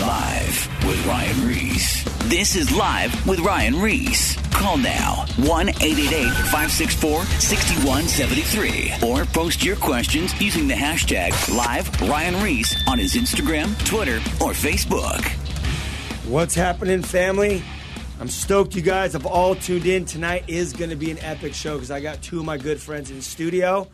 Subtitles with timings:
[0.00, 2.04] Live with Ryan Ries.
[2.30, 4.34] This is Live with Ryan Ries.
[4.50, 12.42] Call now 1 888 564 6173 or post your questions using the hashtag Live Ryan
[12.42, 15.22] Ries on his Instagram, Twitter, or Facebook.
[16.26, 17.62] What's happening, family?
[18.20, 20.06] I'm stoked you guys have all tuned in.
[20.06, 22.80] Tonight is going to be an epic show because I got two of my good
[22.80, 23.86] friends in the studio.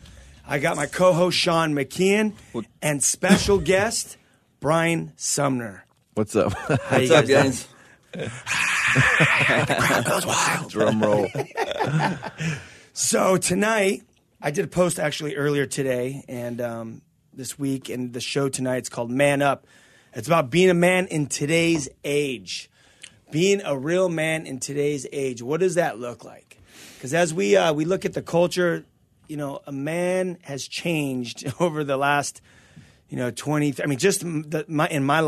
[0.47, 2.33] I got my co host, Sean McKeon,
[2.81, 4.15] and special guest,
[4.61, 5.83] Brian Sumner.
[6.17, 6.51] What's up?
[6.53, 7.67] How you What's up, guys
[8.11, 10.03] guys?
[10.03, 10.71] goes wild.
[10.71, 11.27] Drum roll.
[12.93, 14.01] So tonight,
[14.41, 18.77] I did a post actually earlier today and um, this week, and the show tonight
[18.77, 19.67] it's called Man Up.
[20.15, 22.71] It's about being a man in today's age,
[23.29, 25.43] being a real man in today's age.
[25.43, 26.57] What does that look like?
[26.95, 28.85] Because as we uh, we look at the culture,
[29.27, 32.41] you know, a man has changed over the last,
[33.07, 33.75] you know, twenty.
[33.83, 35.19] I mean, just the, my, in my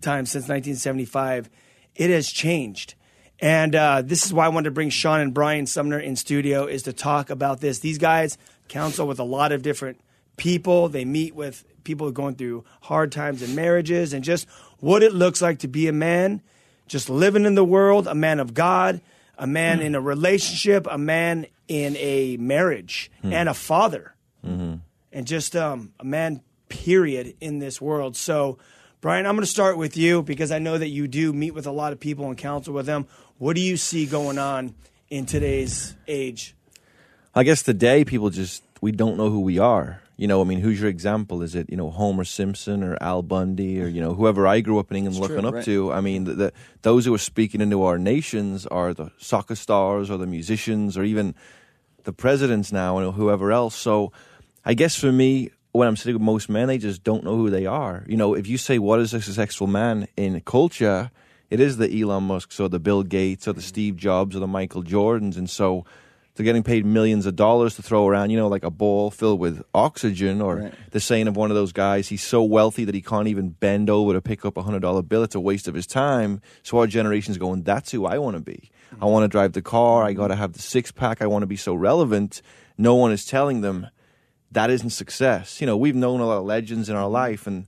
[0.00, 1.50] lifetime since 1975,
[1.94, 2.94] it has changed.
[3.38, 6.66] And uh, this is why I wanted to bring Sean and Brian Sumner in studio
[6.66, 7.80] is to talk about this.
[7.80, 10.00] These guys counsel with a lot of different
[10.38, 10.88] people.
[10.88, 14.48] They meet with people going through hard times in marriages and just
[14.78, 16.40] what it looks like to be a man,
[16.86, 19.02] just living in the world, a man of God,
[19.36, 24.14] a man in a relationship, a man in a marriage, and a father,
[25.12, 28.16] and just um, a man, period, in this world.
[28.16, 28.58] So,
[29.00, 31.66] Brian, I'm going to start with you because I know that you do meet with
[31.66, 33.06] a lot of people and counsel with them.
[33.38, 34.74] What do you see going on
[35.08, 36.54] in today's age?
[37.34, 40.02] I guess today people just we don't know who we are.
[40.18, 41.40] You know, I mean, who's your example?
[41.40, 44.78] Is it you know Homer Simpson or Al Bundy or you know whoever I grew
[44.78, 45.64] up in and looking up right.
[45.64, 45.90] to?
[45.90, 50.10] I mean, the, the, those who are speaking into our nations are the soccer stars
[50.10, 51.34] or the musicians or even
[52.04, 53.74] the presidents now and whoever else.
[53.74, 54.12] So,
[54.62, 57.50] I guess for me, when I'm sitting with most men, they just don't know who
[57.50, 58.04] they are.
[58.06, 61.10] You know, if you say what is a successful man in culture,
[61.48, 63.68] it is the Elon Musk's or the Bill Gates or the mm-hmm.
[63.68, 65.84] Steve Jobs or the Michael Jordans, and so
[66.34, 69.40] they're getting paid millions of dollars to throw around, you know, like a ball filled
[69.40, 70.74] with oxygen, or Right.
[70.90, 73.90] the saying of one of those guys, he's so wealthy that he can't even bend
[73.90, 75.22] over to pick up a hundred dollar bill.
[75.22, 76.40] It's a waste of his time.
[76.62, 78.70] So our generation's going, that's who I want to be.
[78.92, 79.06] I mm-hmm.
[79.06, 80.04] want to drive the car.
[80.04, 80.20] I mm-hmm.
[80.20, 81.20] got to have the six pack.
[81.20, 82.42] I want to be so relevant.
[82.78, 83.88] No one is telling them
[84.52, 85.60] that isn't success.
[85.60, 87.12] You know, we've known a lot of legends in our mm-hmm.
[87.12, 87.66] life, and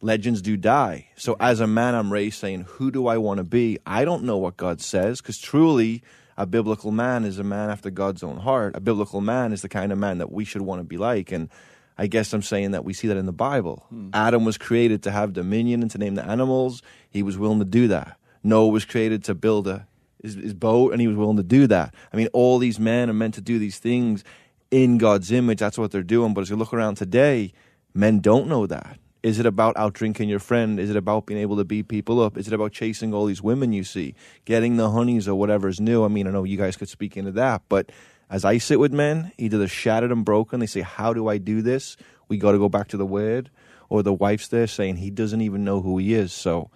[0.00, 1.08] legends do die.
[1.16, 3.78] So as a man, I'm raised saying, who do I want to be?
[3.86, 6.02] I don't know what God says, because truly,
[6.36, 8.76] a biblical man is a man after God's own heart.
[8.76, 11.32] A biblical man is the kind of man that we should want to be like.
[11.32, 11.48] And
[11.96, 13.84] I guess I'm saying that we see that in the Bible.
[13.88, 14.10] Hmm.
[14.12, 16.82] Adam was created to have dominion and to name the animals.
[17.10, 18.16] He was willing to do that.
[18.44, 19.86] Noah was created to build a
[20.22, 21.94] his, his boat, and he was willing to do that.
[22.12, 24.24] I mean, all these men are meant to do these things
[24.70, 25.58] in God's image.
[25.58, 26.34] That's what they're doing.
[26.34, 27.52] But as you look around today,
[27.94, 28.98] men don't know that.
[29.22, 30.78] Is it about out drinking your friend?
[30.78, 32.38] Is it about being able to beat people up?
[32.38, 34.14] Is it about chasing all these women you see,
[34.44, 36.04] getting the honeys or whatever's new?
[36.04, 37.90] I mean, I know you guys could speak into that, but
[38.30, 41.38] as I sit with men, either they're shattered and broken, they say, How do I
[41.38, 41.96] do this?
[42.28, 43.50] We got to go back to the word.
[43.88, 46.32] Or the wife's there saying he doesn't even know who he is.
[46.32, 46.70] So,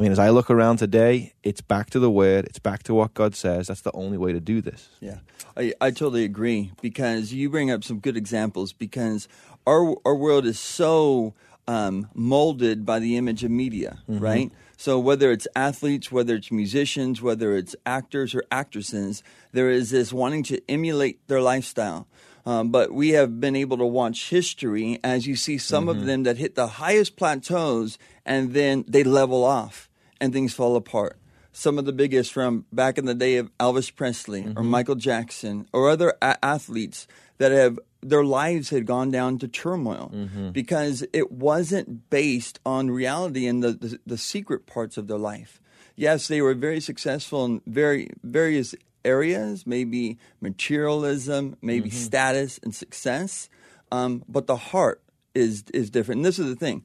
[0.00, 2.94] I mean, as I look around today, it's back to the word, it's back to
[2.94, 3.66] what God says.
[3.66, 4.88] That's the only way to do this.
[4.98, 5.18] Yeah,
[5.58, 9.28] I, I totally agree because you bring up some good examples because
[9.66, 11.34] our our world is so
[11.68, 14.50] um, molded by the image of media, right?
[14.78, 19.22] So whether it's athletes, whether it's musicians, whether it's actors or actresses,
[19.52, 22.08] there is this wanting to emulate their lifestyle.
[22.46, 26.22] Um, but we have been able to watch history as you see some of them
[26.22, 29.89] that hit the highest plateaus and then they level off
[30.20, 31.16] and things fall apart
[31.52, 34.66] some of the biggest from back in the day of Elvis Presley or mm-hmm.
[34.66, 37.06] Michael Jackson or other a- athletes
[37.38, 40.50] that have their lives had gone down to turmoil mm-hmm.
[40.50, 45.60] because it wasn't based on reality and the, the, the secret parts of their life.
[45.96, 51.98] Yes, they were very successful in very various areas, maybe materialism, maybe mm-hmm.
[51.98, 53.48] status and success,
[53.92, 55.02] um, but the heart
[55.34, 56.20] is is different.
[56.20, 56.84] And this is the thing.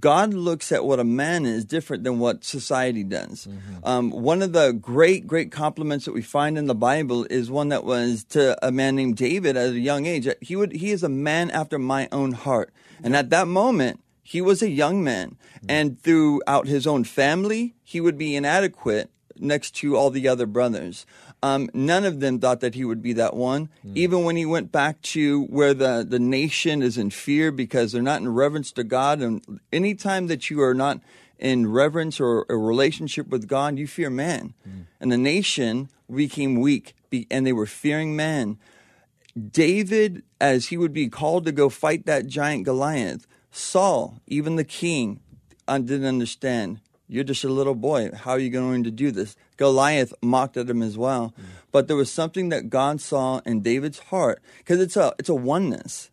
[0.00, 3.46] God looks at what a man is different than what society does.
[3.84, 7.68] Um, one of the great, great compliments that we find in the Bible is one
[7.68, 10.28] that was to a man named David at a young age.
[10.40, 12.72] He would, he is a man after my own heart.
[13.02, 15.36] And at that moment, he was a young man.
[15.68, 21.06] And throughout his own family, he would be inadequate next to all the other brothers.
[21.42, 23.68] Um, none of them thought that he would be that one.
[23.94, 28.02] Even when he went back to where the, the nation is in fear because they're
[28.02, 29.20] not in reverence to God.
[29.20, 31.00] And anytime that you are not
[31.38, 34.54] in reverence or a relationship with God, you fear man.
[35.00, 38.58] And the nation became weak be- and they were fearing man.
[39.36, 44.64] David, as he would be called to go fight that giant Goliath, Saul, even the
[44.64, 45.20] king,
[45.68, 48.10] uh, didn't understand You're just a little boy.
[48.12, 49.36] How are you going to do this?
[49.56, 51.34] Goliath mocked at him as well.
[51.38, 51.44] Mm.
[51.70, 55.34] But there was something that God saw in David's heart because it's a it's a
[55.34, 56.10] oneness.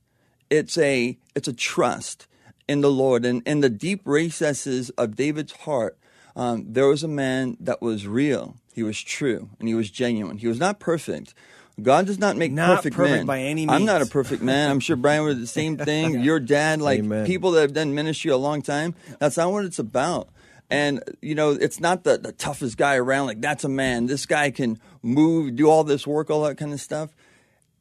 [0.50, 2.28] It's a it's a trust
[2.68, 5.98] in the Lord and in the deep recesses of David's heart.
[6.36, 8.56] Um, there was a man that was real.
[8.74, 10.38] He was true and he was genuine.
[10.38, 11.34] He was not perfect.
[11.82, 13.26] God does not make Not perfect, perfect men.
[13.26, 13.72] by any means.
[13.72, 14.70] I'm not a perfect man.
[14.70, 16.20] I'm sure Brian would the same thing.
[16.24, 17.26] Your dad, like Amen.
[17.26, 18.94] people that have done ministry a long time.
[19.18, 20.30] That's not what it's about.
[20.74, 23.28] And you know, it's not the, the toughest guy around.
[23.28, 24.08] Like that's a man.
[24.08, 27.16] This guy can move, do all this work, all that kind of stuff.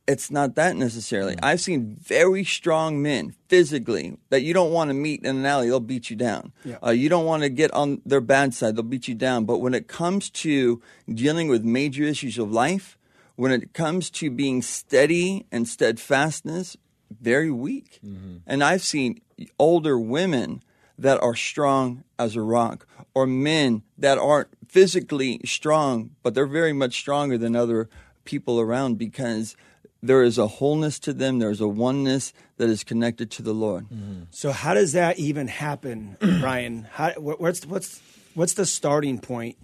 [0.09, 1.37] It's not that necessarily.
[1.43, 5.69] I've seen very strong men physically that you don't want to meet in an alley.
[5.69, 6.53] They'll beat you down.
[6.65, 6.79] Yeah.
[6.85, 8.75] Uh, you don't want to get on their bad side.
[8.75, 9.44] They'll beat you down.
[9.44, 12.99] But when it comes to dealing with major issues of life,
[13.37, 16.77] when it comes to being steady and steadfastness,
[17.21, 18.00] very weak.
[18.47, 19.21] And I've seen
[19.59, 20.62] older women
[21.03, 26.73] that are strong as a rock, or men that aren't physically strong, but they're very
[26.73, 27.89] much stronger than other
[28.25, 29.57] people around because
[30.01, 33.85] there is a wholeness to them, there's a oneness that is connected to the Lord.
[33.87, 34.23] Mm-hmm.
[34.31, 36.89] So how does that even happen, Brian?
[36.93, 38.01] How, what's what's
[38.35, 39.57] what's the starting point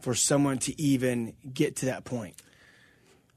[0.00, 2.34] for someone to even get to that point?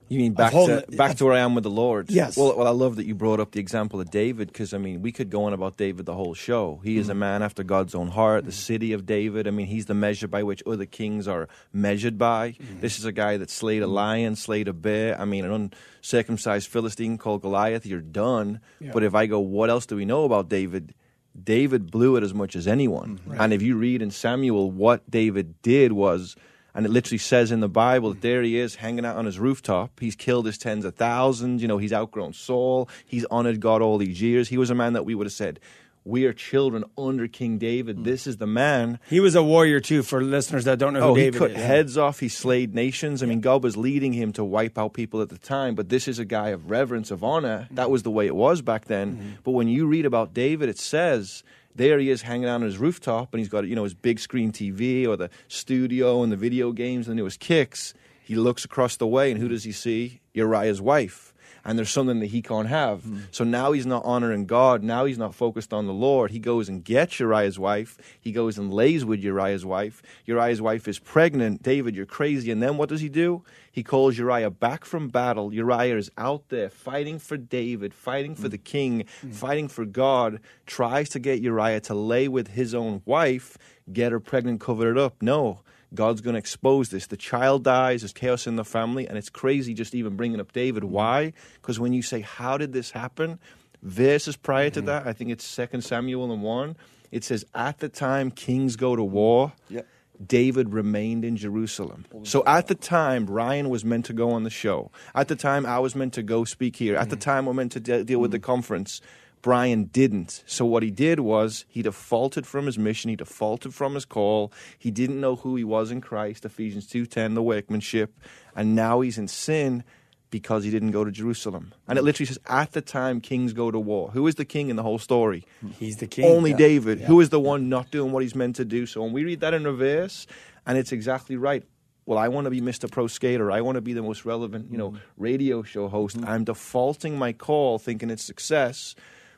[0.07, 2.11] You mean back holding to back to where I am with the Lord?
[2.11, 2.37] Yes.
[2.37, 5.01] Well, well, I love that you brought up the example of David because I mean
[5.01, 6.79] we could go on about David the whole show.
[6.83, 6.99] He Mm-hmm.
[7.01, 8.45] is a man after God's own heart.
[8.45, 9.47] The city of David.
[9.47, 12.51] I mean, he's the measure by which other kings are measured by.
[12.51, 12.81] Mm-hmm.
[12.81, 15.19] This is a guy that slayed a lion, slayed a bear.
[15.19, 15.71] I mean, an
[16.03, 17.85] uncircumcised Philistine called Goliath.
[17.85, 18.61] You're done.
[18.79, 18.91] Yeah.
[18.93, 20.93] But if I go, what else do we know about David?
[21.41, 23.19] David blew it as much as anyone.
[23.37, 26.35] And if you read in Samuel, what David did was,
[26.75, 29.39] and it literally says in the Bible that there he is hanging out on his
[29.39, 29.99] rooftop.
[29.99, 31.61] He's killed his tens of thousands.
[31.61, 32.89] You know, he's outgrown Saul.
[33.05, 34.49] He's honored God all these years.
[34.49, 35.59] He was a man that we would have said,
[36.03, 38.03] we are children under King David.
[38.03, 38.99] This is the man.
[39.09, 40.03] He was a warrior too.
[40.03, 42.19] For listeners that don't know who Oh, David he cut is, heads off.
[42.19, 43.23] He slayed nations.
[43.23, 45.73] I mean, God was leading him to wipe out people at the time.
[45.73, 47.67] But this is a guy of reverence, of honor.
[47.71, 47.91] That mm-hmm.
[47.91, 49.15] was the way it was back then.
[49.15, 49.29] Mm-hmm.
[49.43, 51.43] But when you read about David, it says
[51.75, 54.19] there he is hanging out on his rooftop, and he's got you know his big
[54.19, 57.93] screen TV or the studio and the video games and the newest kicks.
[58.23, 60.21] He looks across the way, and who does he see?
[60.33, 61.33] Uriah's wife.
[61.65, 63.01] And there's something that he can't have.
[63.01, 63.21] Hmm.
[63.31, 64.83] So now he's not honoring God.
[64.83, 66.29] Now he's not focused on the Lord.
[66.29, 67.97] He goes and gets Uriah's wife.
[68.21, 70.03] He goes and lays with Uriah's wife.
[70.25, 71.63] Uriah's wife is pregnant.
[71.63, 72.51] David, you're crazy.
[72.51, 73.43] And then what does he do?
[73.71, 75.53] He calls Uriah back from battle.
[75.53, 78.49] Uriah is out there fighting for David, fighting for hmm.
[78.49, 79.31] the king, hmm.
[79.31, 83.57] fighting for God, tries to get Uriah to lay with his own wife,
[83.91, 85.21] get her pregnant, cover it up.
[85.21, 85.61] No.
[85.93, 87.07] God's going to expose this.
[87.07, 90.51] The child dies, there's chaos in the family, and it's crazy just even bringing up
[90.51, 90.83] David.
[90.83, 91.33] Why?
[91.55, 93.39] Because when you say, How did this happen?
[93.81, 94.87] Verses prior to mm-hmm.
[94.87, 96.75] that, I think it's Second Samuel and 1,
[97.11, 99.87] it says, At the time kings go to war, Yep.
[100.25, 102.05] David remained in Jerusalem.
[102.23, 104.91] So at the time, Ryan was meant to go on the show.
[105.13, 106.95] At the time, I was meant to go speak here.
[106.95, 107.29] At the mm-hmm.
[107.29, 108.45] time, we're meant to de- deal with the mm-hmm.
[108.45, 109.01] conference.
[109.45, 110.41] Brian didn't.
[110.47, 113.11] So what he did was he defaulted from his mission.
[113.11, 114.51] He defaulted from his call.
[114.79, 116.45] He didn't know who he was in Christ.
[116.45, 118.19] Ephesians two ten, the workmanship,
[118.55, 119.83] and now he's in sin
[120.31, 121.75] because he didn't go to Jerusalem.
[121.87, 124.69] And it literally says, "At the time, kings go to war." Who is the king
[124.69, 125.45] in the whole story?
[125.77, 126.25] he's the king.
[126.25, 126.57] Only Yeah.
[126.57, 128.87] David, who is the one not doing what he's meant to do.
[128.87, 130.25] So when we read that in reverse,
[130.65, 131.63] and it's exactly right.
[132.07, 132.89] Well, I want to be Mr.
[132.89, 133.51] Pro Skater.
[133.51, 134.99] I want to be the most relevant, you know, mm.
[135.17, 136.17] radio show host.
[136.17, 136.27] Mm.
[136.27, 138.95] I'm defaulting my call, thinking it's success,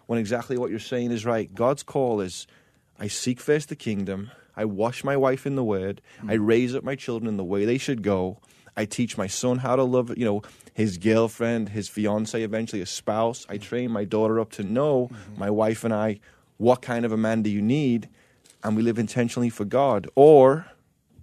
[0.08, 1.54] when exactly what you're saying is right.
[1.54, 2.48] God's call is,
[3.00, 4.32] I seek first the kingdom.
[4.56, 6.02] I wash my wife in the word.
[6.28, 6.48] I mm.
[6.48, 8.40] raise up my children in the way they should go.
[8.76, 10.42] I teach my son how to love, you know,
[10.74, 13.46] his girlfriend, his fiance, eventually a spouse.
[13.50, 13.62] I mm.
[13.62, 15.40] train my daughter up to know mm-hmm.
[15.40, 16.20] my wife and I
[16.58, 18.10] what kind of a man do you need,
[18.64, 20.66] and we live intentionally for God, or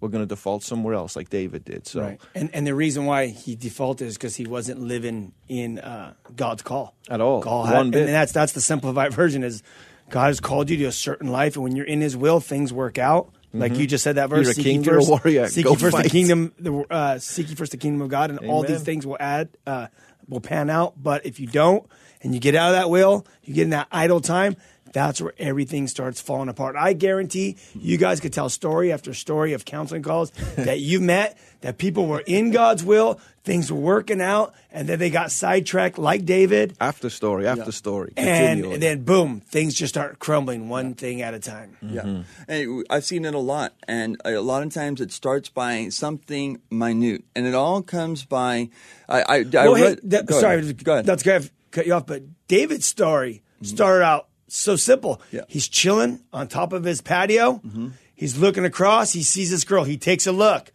[0.04, 1.86] we're going to default somewhere else like David did.
[1.86, 2.20] So Right.
[2.34, 6.60] And and the reason why he defaulted is because he wasn't living in uh, God's
[6.60, 7.40] call At all.
[7.40, 8.02] God One bit.
[8.02, 9.62] And that's that's the simplified version is
[10.10, 12.70] God has called you to a certain life, and when you're in His will, things
[12.70, 13.32] work out.
[13.54, 14.40] Like you just said that verse.
[14.40, 14.44] Mm-hmm.
[14.44, 15.48] You're a seek king, you're a warrior.
[15.48, 16.52] Seek Go first the kingdom.
[16.58, 19.86] The, uh, seek first the kingdom of God, and all these things will add uh,
[20.28, 21.00] will pan out.
[21.02, 21.88] But if you don't,
[22.20, 24.56] and you get out of that will, you get in that idle time.
[24.94, 26.76] That's where everything starts falling apart.
[26.76, 31.36] I guarantee you guys could tell story after story of counseling calls that you met
[31.62, 35.98] that people were in God's will, things were working out, and then they got sidetracked
[35.98, 38.78] like David, after story, after story, and, continually.
[38.78, 41.76] then boom, things just start crumbling one thing at a time.
[41.82, 42.42] Yeah, mm-hmm.
[42.46, 46.60] and I've seen it a lot, and a lot of times it starts by something
[46.70, 48.68] minute, and it all comes by.
[49.08, 50.84] I, I, I well, hey, that, go sorry, ahead.
[50.84, 51.06] go ahead.
[51.06, 51.50] that's good.
[51.72, 53.64] Cut you off, but David's story mm-hmm.
[53.64, 55.20] started out so simple.
[55.30, 55.42] Yeah.
[55.48, 57.54] He's chilling on top of his patio.
[57.54, 57.88] Mm-hmm.
[58.14, 59.12] He's looking across.
[59.12, 59.84] He sees this girl.
[59.84, 60.72] He takes a look.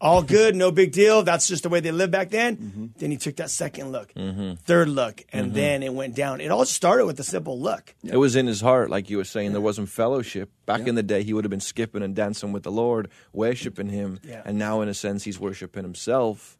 [0.00, 1.22] All good, no big deal.
[1.22, 2.56] That's just the way they lived back then.
[2.56, 2.86] Mm-hmm.
[2.98, 4.54] Then he took that second look, mm-hmm.
[4.56, 5.54] third look, and mm-hmm.
[5.54, 6.40] then it went down.
[6.40, 7.94] It all started with a simple look.
[8.04, 9.52] It was in his heart, like you were saying.
[9.52, 10.50] There wasn't fellowship.
[10.66, 13.88] Back in the day, he would have been skipping and dancing with the Lord, worshiping
[13.88, 14.20] Him.
[14.22, 14.42] Yeah.
[14.44, 16.58] And now, in a sense, he's worshiping himself.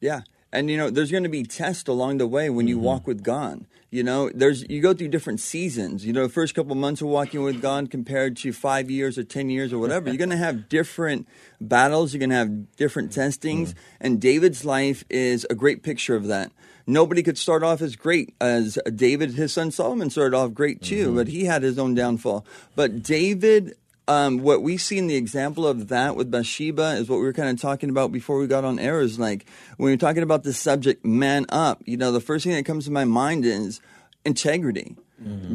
[0.00, 0.22] Yeah.
[0.52, 2.84] And you know, there's going to be tests along the way when you mm-hmm.
[2.84, 3.66] walk with God.
[3.90, 6.04] You know, there's you go through different seasons.
[6.04, 9.24] You know, the first couple months of walking with God compared to five years or
[9.24, 11.28] ten years or whatever, you're going to have different
[11.60, 12.12] battles.
[12.12, 13.72] You're going to have different testings.
[13.72, 13.96] Mm-hmm.
[14.00, 16.52] And David's life is a great picture of that.
[16.86, 19.32] Nobody could start off as great as David.
[19.32, 21.36] His son Solomon started off great too, but mm-hmm.
[21.36, 22.44] he had his own downfall.
[22.74, 23.76] But David
[24.08, 27.32] um, what we see in the example of that with Bathsheba is what we were
[27.32, 29.00] kind of talking about before we got on air.
[29.00, 29.46] Is like
[29.76, 32.84] when you're talking about the subject "man up," you know, the first thing that comes
[32.84, 33.80] to my mind is
[34.24, 34.96] integrity,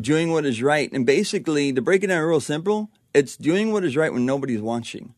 [0.01, 3.83] doing what is right, and basically to break it down real simple, it's doing what
[3.83, 5.13] is right when nobody's watching,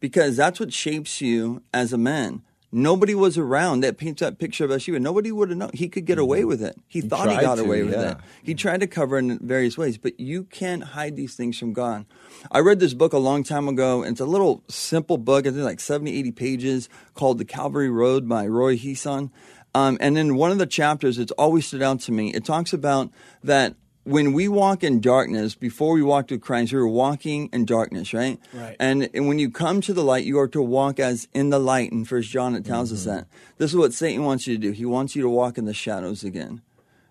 [0.00, 2.42] because that's what shapes you as a man.
[2.76, 4.98] Nobody was around that paints that picture of Bathsheba.
[4.98, 5.70] Nobody would have known.
[5.72, 6.76] He could get away with it.
[6.88, 8.10] He, thought he got to, away with yeah.
[8.10, 8.16] it.
[8.42, 12.04] He tried to cover in various ways, but you can't hide these things from God.
[12.50, 15.46] I read this book a long time ago, and it's a little simple book.
[15.46, 19.30] I think like 70, 80 pages called The Calvary Road by Roy Hession.
[19.76, 22.34] Um, and in one of the chapters, it's always stood out to me.
[22.34, 23.08] It talks about
[23.44, 27.64] that when we walk in darkness, before we walked with Christ, we were walking in
[27.64, 28.38] darkness, right?
[28.52, 28.76] Right.
[28.78, 31.58] And, and when you come to the light, you are to walk as in the
[31.58, 31.90] light.
[31.90, 33.16] In First John, it tells us mm-hmm.
[33.16, 33.26] that.
[33.58, 34.72] This is what Satan wants you to do.
[34.72, 36.60] He wants you to walk in the shadows again.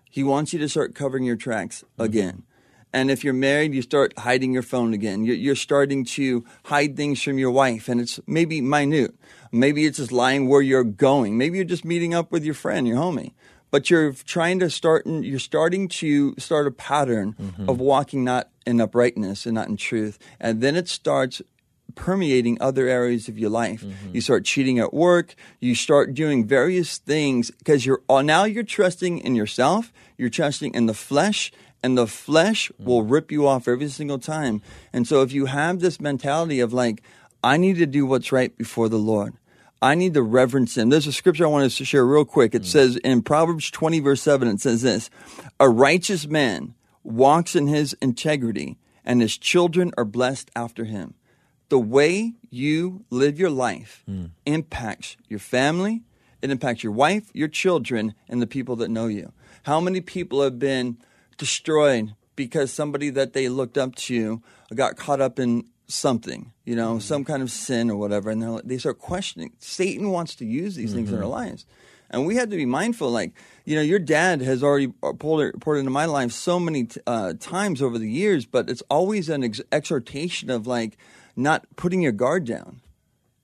[0.08, 2.02] He wants you to start covering your tracks mm-hmm.
[2.02, 2.42] again.
[2.92, 5.24] And if you're married, you start hiding your phone again.
[5.24, 9.16] You're, you're starting to hide things from your wife, and it's maybe minute.
[9.50, 11.36] Maybe it's just lying where you're going.
[11.36, 13.32] Maybe you're just meeting up with your friend, your homie.
[13.74, 15.04] But you're trying to start.
[15.04, 17.68] You're starting to start a pattern mm-hmm.
[17.68, 21.42] of walking not in uprightness and not in truth, and then it starts
[21.96, 23.82] permeating other areas of your life.
[23.82, 24.14] Mm-hmm.
[24.14, 25.34] You start cheating at work.
[25.58, 29.92] You start doing various things because you're now you're trusting in yourself.
[30.16, 31.50] You're trusting in the flesh,
[31.82, 32.84] and the flesh mm-hmm.
[32.84, 34.62] will rip you off every single time.
[34.92, 37.02] And so, if you have this mentality of like,
[37.42, 39.34] I need to do what's right before the Lord.
[39.84, 40.88] I need to reverence him.
[40.88, 42.54] There's a scripture I want to share real quick.
[42.54, 42.68] It hmm.
[42.68, 45.10] says in Proverbs 20, verse 7, it says this
[45.60, 51.12] A righteous man walks in his integrity, and his children are blessed after him.
[51.68, 54.26] The way you live your life hmm.
[54.46, 56.02] impacts your family,
[56.40, 59.32] it impacts your wife, your children, and the people that know you.
[59.64, 60.96] How many people have been
[61.36, 64.40] destroyed because somebody that they looked up to
[64.74, 68.60] got caught up in something, you know, some kind of sin or whatever, and they're-
[68.64, 69.52] they start questioning.
[69.58, 71.66] Satan wants to use these things in our lives.
[72.10, 73.32] And we have to be mindful, like,
[73.64, 74.88] you know, your dad has already
[75.18, 79.28] poured, poured into my life so many uh, times over the years, but it's always
[79.28, 80.96] an ex- exhortation of, like,
[81.36, 82.80] not putting your guard down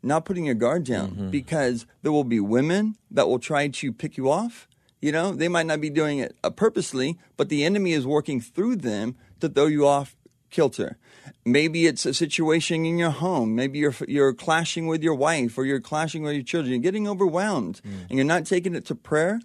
[0.03, 4.17] not putting your guard down because there will be women that will try to pick
[4.17, 4.67] you off.
[5.03, 8.41] You know, they might not be doing it uh, purposely, but the enemy is working
[8.41, 10.17] through them to throw you off
[10.49, 10.97] kilter.
[11.45, 13.55] Maybe it's a situation in your home.
[13.55, 16.73] Maybe you're you're clashing with your wife or you're clashing with your children.
[16.73, 19.41] You're getting overwhelmed and you're not taking it to prayer.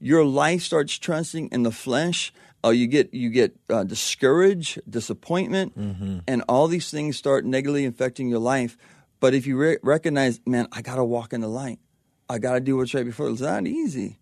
[0.00, 2.32] Your life starts trusting in the flesh.
[2.64, 5.72] Uh, you get you get uh, discouraged, disappointment,
[6.28, 8.76] and all these things start negatively affecting your life.
[9.20, 11.78] But if you re- recognize, man, I got to walk in the light.
[12.28, 13.28] I got to do what's right before.
[13.30, 14.18] It's not easy.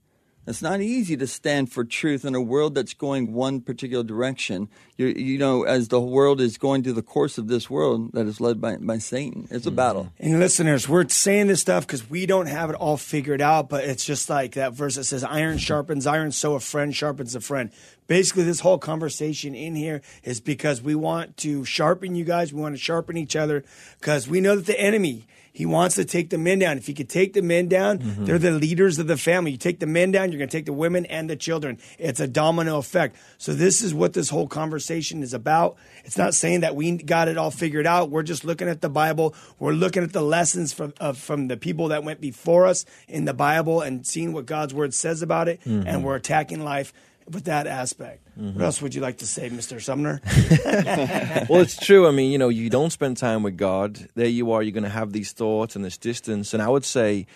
[0.47, 4.68] It's not easy to stand for truth in a world that's going one particular direction.
[4.97, 8.26] You, you know, as the world is going through the course of this world that
[8.26, 9.47] is led by, by Satan.
[9.50, 9.76] It's a mm-hmm.
[9.76, 10.12] battle.
[10.18, 13.85] And listeners, we're saying this stuff because we don't have it all figured out, but
[13.85, 17.40] it's just like that verse that says, iron sharpens iron, so a friend sharpens a
[17.40, 17.70] friend.
[18.06, 22.52] Basically, this whole conversation in here is because we want to sharpen you guys.
[22.52, 23.62] We want to sharpen each other
[24.00, 26.78] because we know that the enemy, he wants to take the men down.
[26.78, 28.25] If he could take the men down, mm-hmm.
[28.25, 29.52] they're the leaders of the family.
[29.52, 31.78] You take the men down, you're going to take the women and the children.
[31.99, 33.16] It's a domino effect.
[33.38, 35.76] So this is what this whole conversation is about.
[36.04, 38.11] It's not saying that we got it all figured out.
[38.11, 39.35] We're just looking at the Bible.
[39.59, 43.25] We're looking at the lessons from of, from the people that went before us in
[43.25, 45.61] the Bible and seeing what God's word says about it.
[45.61, 45.87] Mm-hmm.
[45.87, 46.92] And we're attacking life
[47.29, 48.27] with that aspect.
[48.35, 48.61] What mm-hmm.
[48.62, 49.81] else would you like to say, Mr.
[49.81, 50.21] Sumner?
[51.49, 52.07] well, it's true.
[52.09, 54.09] I mean, you know, you don't spend time with God.
[54.15, 54.62] There you are.
[54.62, 56.55] You're going to have these thoughts and this distance.
[56.55, 57.27] And I would say,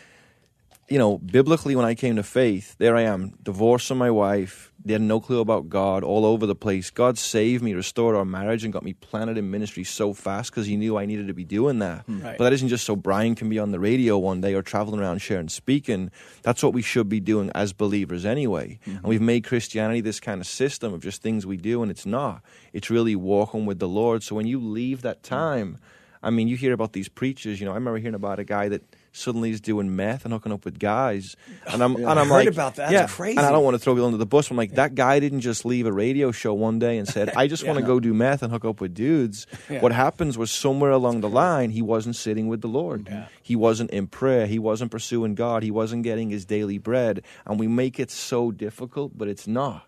[0.89, 4.73] you know, biblically, when I came to faith, there I am, divorced from my wife.
[4.85, 6.91] They had no clue about God, all over the place.
[6.91, 10.67] God saved me, restored our marriage, and got me planted in ministry so fast because
[10.67, 12.05] He knew I needed to be doing that.
[12.05, 12.21] Hmm.
[12.21, 12.37] Right.
[12.37, 15.01] But that isn't just so Brian can be on the radio one day or traveling
[15.01, 16.11] around sharing, speaking.
[16.43, 18.79] That's what we should be doing as believers anyway.
[18.83, 18.97] Mm-hmm.
[18.99, 22.05] And we've made Christianity this kind of system of just things we do, and it's
[22.05, 22.43] not.
[22.75, 24.23] It's really walking with the Lord.
[24.23, 25.35] So when you leave that hmm.
[25.35, 25.79] time,
[26.23, 27.59] I mean, you hear about these preachers.
[27.59, 28.83] You know, I remember hearing about a guy that
[29.15, 32.49] suddenly he's doing meth and hooking up with guys, and I'm and I I'm like,
[32.49, 32.91] about that.
[32.91, 33.39] Yeah, That's crazy.
[33.39, 34.51] And I don't want to throw people under the bus.
[34.51, 37.47] I'm like, that guy didn't just leave a radio show one day and said, I
[37.47, 39.47] just want to go do meth and hook up with dudes.
[39.71, 39.81] Yeah.
[39.81, 43.09] What happens was somewhere along the line, he wasn't sitting with the Lord.
[43.43, 44.47] He wasn't in prayer.
[44.47, 45.63] He wasn't pursuing God.
[45.63, 47.23] He wasn't getting his daily bread.
[47.47, 49.87] And we make it so difficult, but it's not.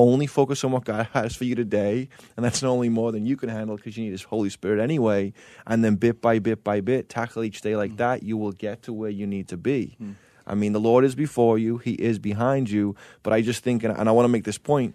[0.00, 3.26] Only focus on what God has for you today, and that's not only more than
[3.26, 5.34] you can handle because you need His Holy Spirit anyway.
[5.66, 7.96] And then bit by bit by bit, tackle each day like mm.
[7.98, 9.96] that, you will get to where you need to be.
[10.02, 10.14] Mm.
[10.46, 12.96] I mean, the Lord is before you, He is behind you.
[13.22, 14.94] But I just think, and and I want to make this point.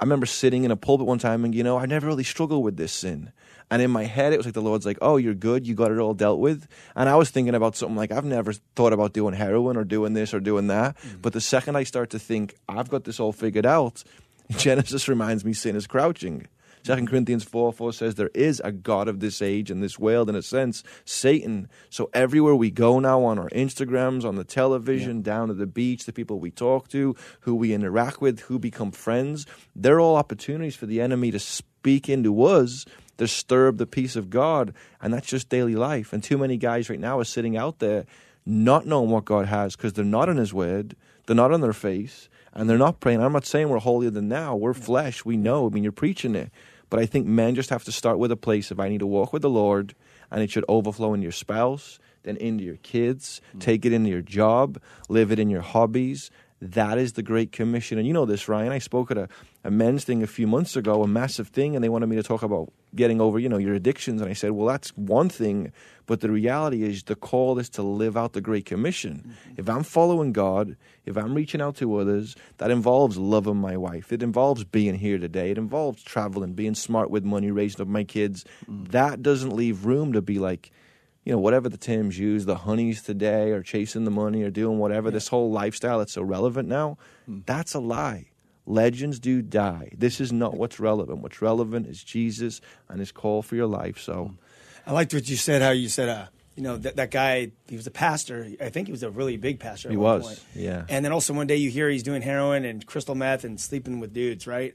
[0.00, 2.64] I remember sitting in a pulpit one time, and you know, I never really struggled
[2.64, 3.30] with this sin.
[3.70, 5.66] And in my head, it was like the Lord's like, "Oh, you're good.
[5.66, 8.52] You got it all dealt with." And I was thinking about something like, "I've never
[8.74, 11.22] thought about doing heroin or doing this or doing that." Mm.
[11.22, 14.02] But the second I start to think, "I've got this all figured out,"
[14.50, 16.46] Genesis reminds me sin is crouching.
[16.84, 20.28] Second Corinthians 4 4 says there is a God of this age and this world,
[20.28, 21.68] in a sense, Satan.
[21.90, 26.04] So everywhere we go now on our Instagrams, on the television, down at the beach,
[26.04, 29.46] the people we talk to, who we interact with, who become friends,
[29.76, 32.84] they're all opportunities for the enemy to speak into us,
[33.16, 34.74] disturb the peace of God.
[35.00, 36.12] And that's just daily life.
[36.12, 38.06] And too many guys right now are sitting out there
[38.44, 40.96] not knowing what God has because they're not in His Word,
[41.26, 43.22] they're not on their face, and they're not praying.
[43.22, 44.54] I'm not saying we're holier than now.
[44.56, 45.24] We're flesh.
[45.24, 45.66] We know.
[45.66, 46.50] I mean, you're preaching it.
[46.90, 49.06] But I think men just have to start with a place of I need to
[49.06, 49.94] walk with the Lord,
[50.30, 53.60] and it should overflow in your spouse, then into your kids, mm.
[53.60, 54.78] take it into your job,
[55.08, 56.30] live it in your hobbies.
[56.62, 57.98] That is the Great Commission.
[57.98, 58.70] And you know this, Ryan.
[58.70, 59.28] I spoke at a,
[59.64, 62.22] a men's thing a few months ago, a massive thing, and they wanted me to
[62.22, 64.20] talk about getting over, you know, your addictions.
[64.20, 65.72] And I said, well, that's one thing.
[66.06, 69.24] But the reality is the call is to live out the Great Commission.
[69.26, 69.54] Mm-hmm.
[69.56, 74.12] If I'm following God, if I'm reaching out to others, that involves loving my wife.
[74.12, 75.50] It involves being here today.
[75.50, 78.44] It involves traveling, being smart with money, raising up my kids.
[78.70, 78.92] Mm.
[78.92, 80.70] That doesn't leave room to be like,
[81.24, 84.78] you know, whatever the terms use, the honeys today or chasing the money or doing
[84.78, 88.26] whatever, this whole lifestyle that's so relevant now, that's a lie.
[88.66, 89.90] Legends do die.
[89.96, 91.20] This is not what's relevant.
[91.20, 93.98] What's relevant is Jesus and his call for your life.
[93.98, 94.34] So,
[94.86, 95.62] I liked what you said.
[95.62, 97.50] How you said, uh, you know, that, that guy.
[97.68, 98.48] He was a pastor.
[98.60, 99.88] I think he was a really big pastor.
[99.88, 100.40] At He one was, point.
[100.54, 100.84] yeah.
[100.88, 103.98] And then also one day you hear he's doing heroin and crystal meth and sleeping
[104.00, 104.46] with dudes.
[104.46, 104.74] Right.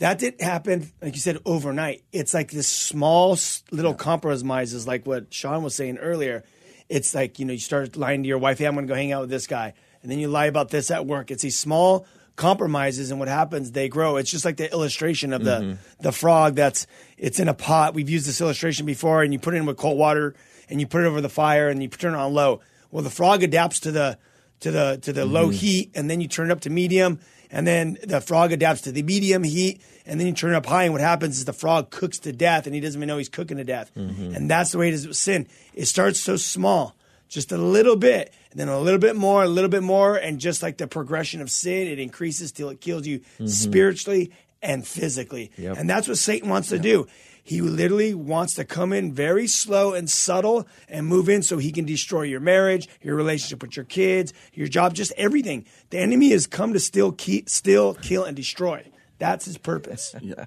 [0.00, 2.04] That didn't happen, like you said, overnight.
[2.10, 3.38] It's like this small
[3.70, 6.42] little compromises, like what Sean was saying earlier.
[6.88, 8.96] It's like you know, you start lying to your wife, "Hey, I'm going to go
[8.96, 11.30] hang out with this guy," and then you lie about this at work.
[11.30, 13.72] It's these small compromises, and what happens?
[13.72, 14.16] They grow.
[14.16, 16.02] It's just like the illustration of the mm-hmm.
[16.02, 16.86] the frog that's
[17.18, 17.92] it's in a pot.
[17.92, 20.34] We've used this illustration before, and you put it in with cold water,
[20.70, 22.60] and you put it over the fire, and you turn it on low.
[22.90, 24.18] Well, the frog adapts to the
[24.60, 25.58] to the to the low mm-hmm.
[25.58, 28.92] heat, and then you turn it up to medium, and then the frog adapts to
[28.92, 30.84] the medium heat, and then you turn it up high.
[30.84, 33.28] And what happens is the frog cooks to death, and he doesn't even know he's
[33.28, 33.90] cooking to death.
[33.96, 34.34] Mm-hmm.
[34.34, 35.46] And that's the way it is with sin.
[35.74, 36.94] It starts so small,
[37.28, 40.38] just a little bit, and then a little bit more, a little bit more, and
[40.38, 43.46] just like the progression of sin, it increases till it kills you mm-hmm.
[43.46, 44.32] spiritually
[44.62, 45.50] and physically.
[45.56, 45.78] Yep.
[45.78, 47.06] And that's what Satan wants to do.
[47.42, 51.72] He literally wants to come in very slow and subtle and move in so he
[51.72, 55.66] can destroy your marriage, your relationship with your kids, your job, just everything.
[55.90, 58.84] The enemy has come to still keep, still kill and destroy.
[59.18, 60.14] That's his purpose.
[60.22, 60.44] Yeah.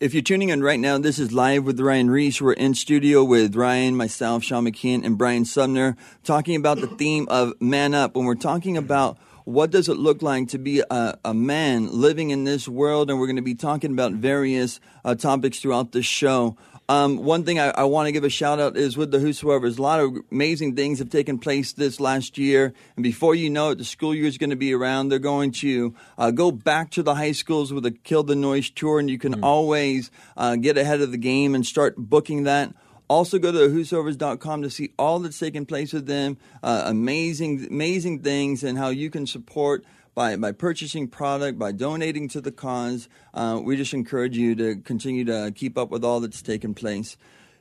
[0.00, 2.42] If you're tuning in right now, this is Live with Ryan Ries.
[2.42, 7.28] We're in studio with Ryan, myself, Sean McKeon, and Brian Sumner talking about the theme
[7.30, 8.16] of man up.
[8.16, 12.30] When we're talking about what does it look like to be a, a man living
[12.30, 16.02] in this world, and we're going to be talking about various uh, topics throughout the
[16.02, 16.56] show.
[16.86, 19.78] Um, one thing I, I want to give a shout out is with the Whosoevers.
[19.78, 23.70] A lot of amazing things have taken place this last year, and before you know
[23.70, 25.08] it, the school year is going to be around.
[25.08, 28.70] They're going to uh, go back to the high schools with a Kill the Noise
[28.70, 32.74] tour, and you can always uh, get ahead of the game and start booking that.
[33.14, 36.36] Also, go to whosoevers.com to see all that's taking place with them.
[36.64, 39.84] Uh, amazing, amazing things, and how you can support
[40.16, 43.08] by, by purchasing product, by donating to the cause.
[43.32, 47.16] Uh, we just encourage you to continue to keep up with all that's taking place.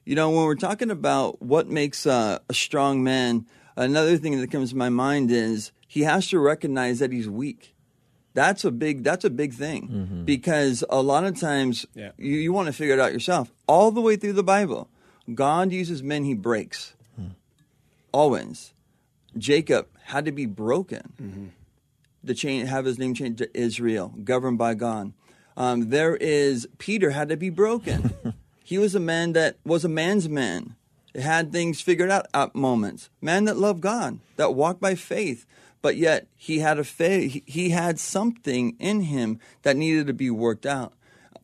[0.05, 4.51] You know, when we're talking about what makes uh, a strong man, another thing that
[4.51, 7.75] comes to my mind is he has to recognize that he's weak.
[8.33, 9.03] That's a big.
[9.03, 12.11] That's a big thing because a lot of times Yeah.
[12.17, 13.53] you, you want to figure it out yourself.
[13.67, 14.89] All the way through the Bible,
[15.31, 16.93] God uses men he breaks.
[18.11, 18.73] Always,
[19.37, 21.51] Jacob had to be broken
[22.25, 25.13] to change, have his name changed to Israel, governed by God.
[25.55, 28.13] Um, there is Peter had to be broken.
[28.63, 30.75] he was a man that was a man's man.
[31.15, 33.09] Had things figured out at moments.
[33.21, 35.45] Man that loved God, that walked by faith,
[35.81, 37.33] but yet he had a faith.
[37.33, 40.93] He, he had something in him that needed to be worked out.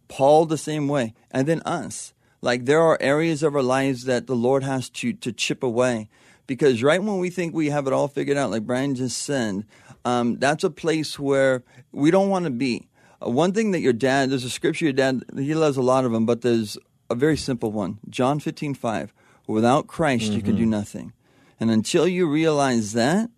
[0.07, 2.13] Paul the same way, and then us.
[2.41, 6.09] Like there are areas of our lives that the Lord has to to chip away,
[6.47, 9.65] because right when we think we have it all figured out, like Brian just said,
[10.05, 12.87] um, that's a place where we don't want to be.
[13.21, 16.05] Uh, one thing that your dad, there's a scripture your dad, he loves a lot
[16.05, 16.77] of them, but there's
[17.09, 19.13] a very simple one, John 15, 5.
[19.47, 21.11] Without Christ, you can do nothing.
[21.59, 23.31] And until you realize that,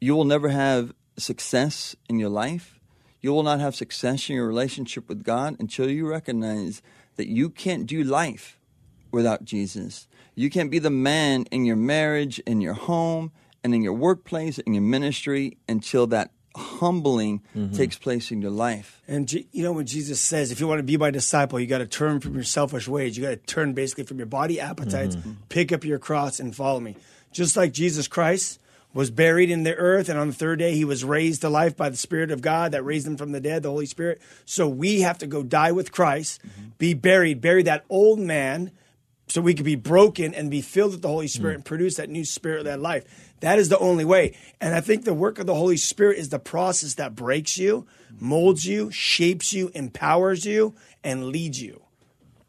[0.00, 2.80] you will never have success in your life.
[3.20, 6.82] You will not have success in your relationship with God until you recognize
[7.16, 8.58] that you can't do life
[9.10, 10.06] without Jesus.
[10.34, 13.32] You can't be the man in your marriage, in your home,
[13.64, 17.74] and in your workplace, in your ministry until that humbling mm-hmm.
[17.74, 19.02] takes place in your life.
[19.06, 21.78] And you know when Jesus says, if you want to be my disciple, you got
[21.78, 23.16] to turn from your selfish ways.
[23.16, 25.32] You got to turn basically from your body appetites, mm-hmm.
[25.48, 26.96] pick up your cross, and follow me.
[27.32, 28.58] Just like Jesus Christ
[28.96, 31.76] was buried in the earth, and on the third day he was raised to life
[31.76, 34.22] by the Spirit of God that raised him from the dead, the Holy Spirit.
[34.46, 36.70] So we have to go die with Christ, mm-hmm.
[36.78, 38.70] be buried, bury that old man,
[39.28, 41.56] so we could be broken and be filled with the Holy Spirit mm.
[41.56, 43.34] and produce that new spirit, that life.
[43.40, 44.36] That is the only way.
[44.60, 47.86] And I think the work of the Holy Spirit is the process that breaks you,
[48.14, 48.28] mm-hmm.
[48.28, 51.82] molds you, shapes you, empowers you, and leads you.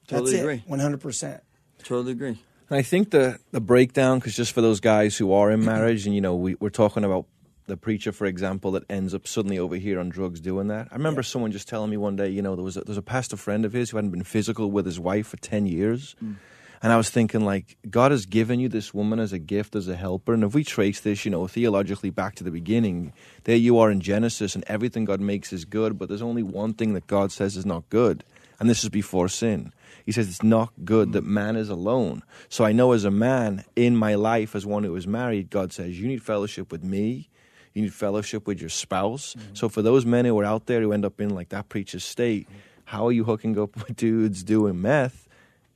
[0.07, 0.55] Totally That's agree.
[0.55, 0.69] it.
[0.69, 1.43] One hundred percent.
[1.83, 2.39] Totally agree.
[2.69, 6.05] And I think the the breakdown, because just for those guys who are in marriage,
[6.05, 7.25] and you know, we, we're talking about
[7.67, 10.87] the preacher, for example, that ends up suddenly over here on drugs doing that.
[10.89, 12.97] I remember someone just telling me one day, you know, there was a, there was
[12.97, 16.15] a pastor friend of his who hadn't been physical with his wife for ten years.
[16.23, 16.35] Mm.
[16.81, 19.87] And I was thinking, like, God has given you this woman as a gift, as
[19.87, 20.33] a helper.
[20.33, 23.13] And if we trace this, you know, theologically back to the beginning,
[23.45, 26.73] there you are in Genesis, and everything God makes is good, but there's only one
[26.75, 28.23] thing that God says is not good.
[28.59, 29.73] And this is before sin.
[30.07, 32.23] He says it's not good that man is alone.
[32.47, 35.73] So I know as a man in my life, as one who is married, God
[35.73, 37.29] says, you need fellowship with me.
[37.73, 39.35] You need fellowship with your spouse.
[39.37, 39.55] Mm-hmm.
[39.55, 42.05] So for those men who are out there who end up in like that preacher's
[42.05, 42.47] state,
[42.85, 45.27] how are you hooking up with dudes doing meth?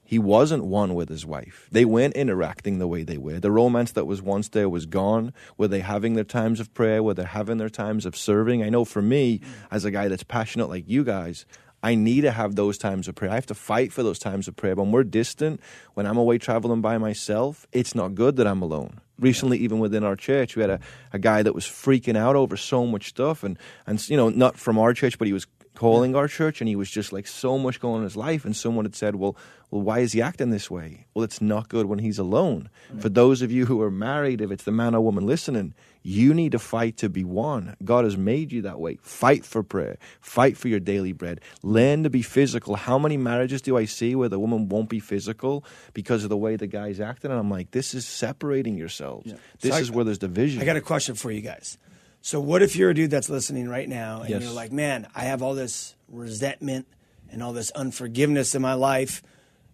[0.05, 1.67] He wasn't one with his wife.
[1.69, 3.41] They weren't interacting the way they were.
[3.41, 5.33] The romance that was once there was gone.
[5.57, 7.03] Were they having their times of prayer?
[7.03, 8.63] Were they having their times of serving?
[8.63, 9.47] I know for me, mm.
[9.71, 11.45] as a guy that's passionate like you guys,
[11.83, 13.31] I need to have those times of prayer.
[13.31, 14.75] I have to fight for those times of prayer.
[14.75, 15.59] When we're distant,
[15.95, 19.01] when I'm away traveling by myself, it's not good that I'm alone.
[19.19, 20.79] Recently, even within our church, we had a,
[21.13, 24.57] a guy that was freaking out over so much stuff, and and you know, not
[24.57, 27.57] from our church, but he was calling our church, and he was just like so
[27.57, 28.45] much going on in his life.
[28.45, 29.37] And someone had said, "Well,
[29.71, 32.69] well, why is he acting this way?" Well, it's not good when he's alone.
[32.99, 36.34] For those of you who are married, if it's the man or woman listening, you
[36.34, 37.75] need to fight to be one.
[37.84, 38.97] God has made you that way.
[39.01, 39.97] Fight for prayer.
[40.19, 41.39] Fight for your daily bread.
[41.63, 42.75] Learn to be physical.
[42.75, 46.38] How many marriages do I see where the woman won't be physical because of the
[46.38, 47.31] way the guy's acting?
[47.31, 49.34] And I'm like, this is separating yourselves.
[49.62, 50.62] This So I- is where there's division.
[50.62, 51.77] I got a question for you guys.
[52.23, 54.43] So, what if you're a dude that's listening right now and Yes.
[54.43, 56.86] you're like, man, I have all this resentment
[57.31, 59.23] and all this unforgiveness in my life,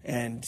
[0.07, 0.43] and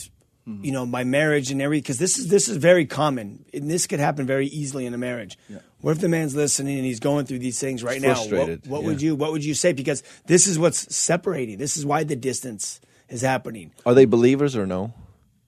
[0.48, 0.66] Mm-hmm.
[0.66, 1.84] you know my marriage and everything?
[1.84, 4.98] Because this is this is very common, and this could happen very easily in a
[4.98, 5.38] marriage.
[5.82, 8.16] What if the man's listening and he's going through these things right now?
[8.16, 8.88] frustrated, What, what yeah.
[8.88, 9.74] would you What would you say?
[9.74, 11.60] Because this is what's separating.
[11.60, 13.74] This is why the distance is happening.
[13.86, 14.94] Are they believers or no?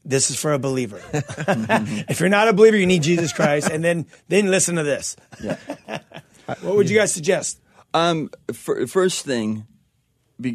[0.06, 1.02] This is for a believer.
[1.14, 5.16] if you're not a believer, you need Jesus Christ, and then then listen to this.
[6.46, 7.60] what would you guys suggest?
[7.94, 9.66] Um, fir- first thing,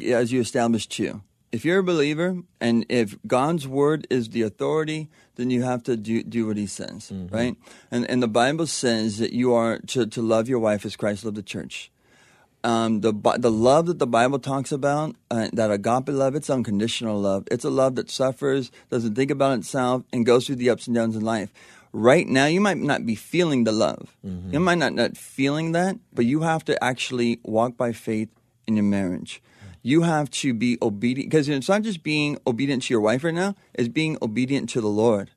[0.04, 5.08] as you established too, if you're a believer and if God's word is the authority,
[5.36, 7.56] then you have to do, do what He says, right?
[7.90, 11.24] And and the Bible says that you are to, to love your wife as Christ
[11.24, 11.90] loved the church.
[12.64, 17.20] Um, the the love that the Bible talks about, uh, that agape love, it's unconditional
[17.20, 17.46] love.
[17.50, 20.96] It's a love that suffers, doesn't think about itself, and goes through the ups and
[20.96, 21.52] downs in life.
[21.92, 24.16] Right now, you might not be feeling the love.
[24.52, 28.28] You might not not feeling that, but you have to actually walk by faith
[28.66, 29.40] in your marriage.
[29.86, 33.32] You have to be obedient because it's not just being obedient to your wife right
[33.32, 35.30] now; it's being obedient to the Lord.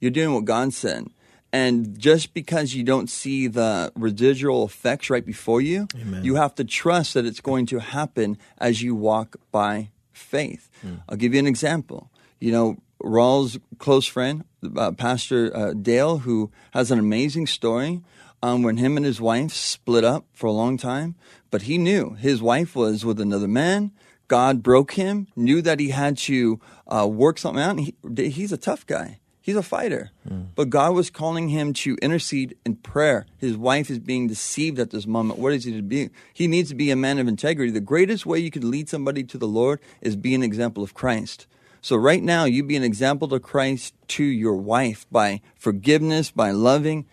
[0.00, 1.06] You're doing what God said.
[1.52, 5.86] And just because you don't see the residual effects right before you,
[6.24, 10.70] you have to trust that it's going to happen as you walk by faith.
[11.08, 12.10] I'll give you an example.
[12.40, 14.44] You know, Raul's close friend,
[14.76, 18.00] uh, Pastor uh, Dale, who has an amazing story
[18.42, 21.14] um, when him and his wife split up for a long time,
[21.50, 23.92] but he knew his wife was with another man.
[24.28, 27.76] God broke him, knew that he had to uh, work something out.
[27.76, 29.18] And he, he's a tough guy.
[29.42, 30.12] He's a fighter.
[30.54, 33.26] But God was calling him to intercede in prayer.
[33.38, 35.40] His wife is being deceived at this moment.
[35.40, 36.10] What is he to be?
[36.32, 37.72] He needs to be a man of integrity.
[37.72, 40.94] The greatest way you could lead somebody to the Lord is be an example of
[40.94, 41.48] Christ.
[41.80, 46.52] So right now, you be an example to Christ to your wife by forgiveness, by
[46.52, 47.06] loving.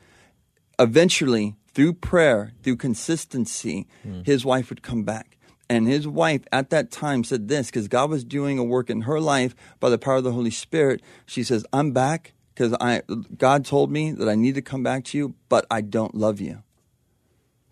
[0.79, 4.21] Eventually, through prayer, through consistency, hmm.
[4.23, 5.37] his wife would come back.
[5.69, 9.01] And his wife at that time said this because God was doing a work in
[9.01, 11.01] her life by the power of the Holy Spirit.
[11.27, 13.03] She says, I'm back because I
[13.37, 16.41] God told me that I need to come back to you, but I don't love
[16.41, 16.63] you.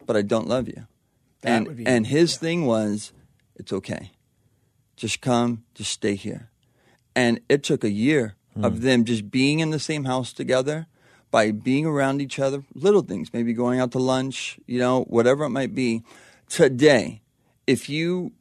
[0.06, 0.86] But I don't love you.
[1.41, 2.39] That would and be- and his yeah.
[2.39, 3.13] thing was,
[3.56, 4.12] it's okay.
[4.96, 6.52] Just come, just stay here.
[7.15, 8.63] And it took a year hmm.
[8.63, 10.86] of them just being in the same house together
[11.32, 15.44] by being around each other, little things, maybe going out to lunch, you know, whatever
[15.44, 16.04] it might be.
[16.50, 17.22] Today,
[17.66, 18.32] if you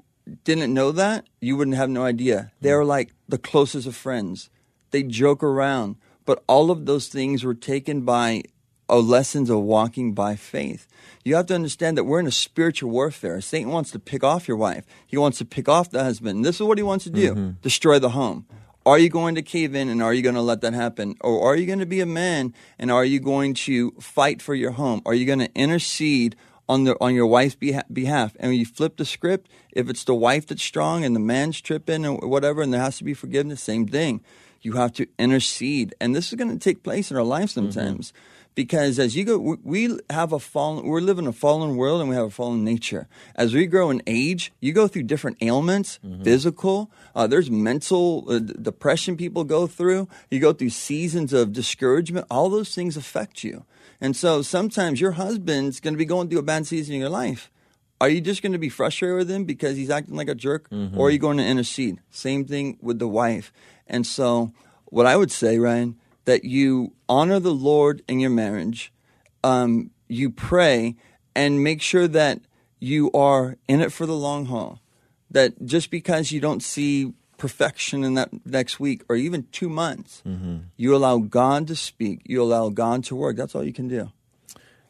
[0.45, 2.53] didn't know that, you wouldn't have no idea.
[2.61, 4.51] They're like the closest of friends.
[4.91, 8.45] They joke around, but all of those things were taken by
[8.89, 10.87] uh, lessons of walking by faith.
[11.25, 13.41] You have to understand that we're in a spiritual warfare.
[13.41, 14.85] Satan wants to pick off your wife.
[15.07, 16.45] He wants to pick off the husband.
[16.45, 18.47] This is what he wants to do: destroy the home.
[18.87, 21.17] Are you going to cave in and are you going to let that happen?
[21.21, 24.55] Or are you going to be a man and are you going to fight for
[24.55, 25.03] your home?
[25.05, 26.37] Are you going to intercede
[26.69, 28.37] on the on your wife's beha- behalf?
[28.39, 32.07] And you flip the script, if it's the wife that's strong and the man's tripping
[32.07, 34.21] or whatever, and there has to be forgiveness, same thing.
[34.63, 37.71] You have to intercede, and this is going to take place in our lives mm-hmm.
[37.71, 38.13] sometimes.
[38.57, 42.09] Because as you go, we- have a fallen, we're living in a fallen world and
[42.11, 43.07] we have a fallen nature.
[43.37, 48.39] As we grow in age, you go through different ailments, physical, uh, there's mental uh,
[48.41, 50.09] d- depression people go through.
[50.31, 52.27] You go through seasons of discouragement.
[52.31, 53.65] All those things affect you.
[54.01, 57.11] And so sometimes your husband's going to be going through a bad season in your
[57.11, 57.51] life.
[58.01, 60.69] Are you just going to be frustrated with him because he's acting like a jerk?
[60.97, 62.01] Or are you going to intercede?
[62.11, 63.53] Same thing with the wife.
[63.87, 64.53] And so,
[64.87, 68.93] what I would say, Ryan, that you honor the Lord in your marriage,
[69.43, 70.95] um, you pray,
[71.35, 72.41] and make sure that
[72.79, 74.81] you are in it for the long haul.
[75.31, 80.23] That just because you don't see perfection in that next week or even two months,
[80.77, 83.37] you allow God to speak, you allow God to work.
[83.37, 84.11] That's all you can do.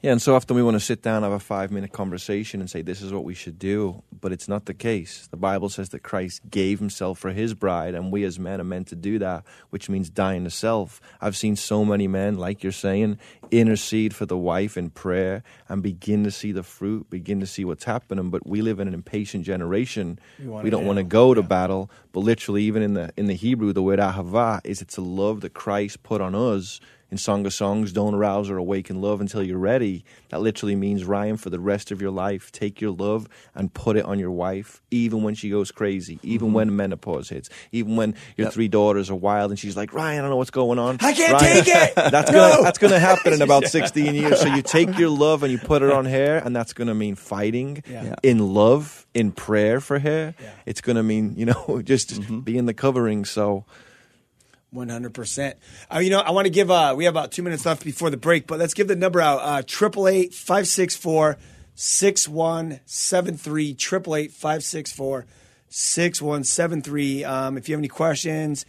[0.06, 2.70] Yeah, and so often we want to sit down, have a five minute conversation, and
[2.70, 4.04] say, This is what we should do.
[4.20, 5.26] But it's not the case.
[5.32, 8.64] The Bible says that Christ gave himself for his bride, and we as men are
[8.64, 11.00] meant to do that, which means dying to self.
[11.20, 13.18] I've seen so many men, like you're saying,
[13.50, 17.64] intercede for the wife in prayer and begin to see the fruit, begin to see
[17.64, 18.30] what's happening.
[18.30, 20.20] But we live in an impatient generation.
[20.38, 21.48] We don't want to go to Yeah.
[21.48, 21.90] battle.
[22.12, 25.40] But literally, even in the in the Hebrew, the word ahava is it's a love
[25.40, 26.78] that Christ put on us
[27.10, 30.04] in Song of Songs, don't arouse or awaken love until you're ready.
[30.30, 33.96] That literally means, Ryan, for the rest of your life, take your love and put
[33.96, 36.56] it on your wife, even when she goes crazy, even mm-hmm.
[36.56, 38.54] when menopause hits, even when your Yep.
[38.54, 40.96] three daughters are wild and she's like, Ryan, I don't know what's going on.
[41.00, 41.94] I can't Ryan, take it.
[42.10, 42.50] That's No.
[42.50, 44.40] gonna that's gonna happen in about 16 years.
[44.40, 47.14] So you take your love and you put it on her, and that's gonna mean
[47.14, 48.04] fighting Yeah.
[48.04, 48.14] Yeah.
[48.22, 50.34] in love, in prayer for her.
[50.40, 50.50] Yeah.
[50.66, 52.40] It's gonna mean, you know, just mm-hmm.
[52.40, 53.24] being the covering.
[53.24, 53.64] So
[54.76, 55.54] 100%.
[55.92, 58.10] Uh, you know, I want to give, uh, we have about two minutes left before
[58.10, 61.38] the break, but let's give the number out uh, triple eight five six four
[61.74, 63.74] six one seven three.
[63.74, 65.26] Triple eight five six four
[65.68, 67.24] six one seven three.
[67.24, 68.64] Um, if you have any questions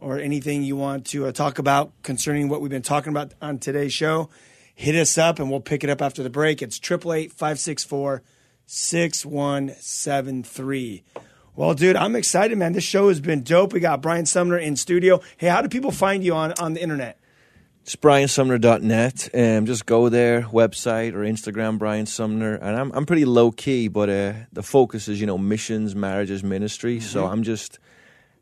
[0.00, 3.58] or anything you want to uh, talk about concerning what we've been talking about on
[3.58, 4.30] today's show,
[4.74, 6.62] hit us up and we'll pick it up after the break.
[6.62, 8.22] It's triple eight five six four
[8.66, 11.02] six one seven three.
[11.58, 12.72] Well, dude, I'm excited, man.
[12.72, 13.72] This show has been dope.
[13.72, 15.20] We got Brian Sumner in studio.
[15.38, 17.18] Hey, how do people find you on, on the internet?
[17.82, 19.30] It's briansumner.net.
[19.34, 22.54] Um, just go there, website or Instagram, Brian Sumner.
[22.54, 26.44] And I'm I'm pretty low key, but uh, the focus is you know missions, marriages,
[26.44, 27.00] ministry.
[27.00, 27.32] So Mm-hmm.
[27.32, 27.80] I'm just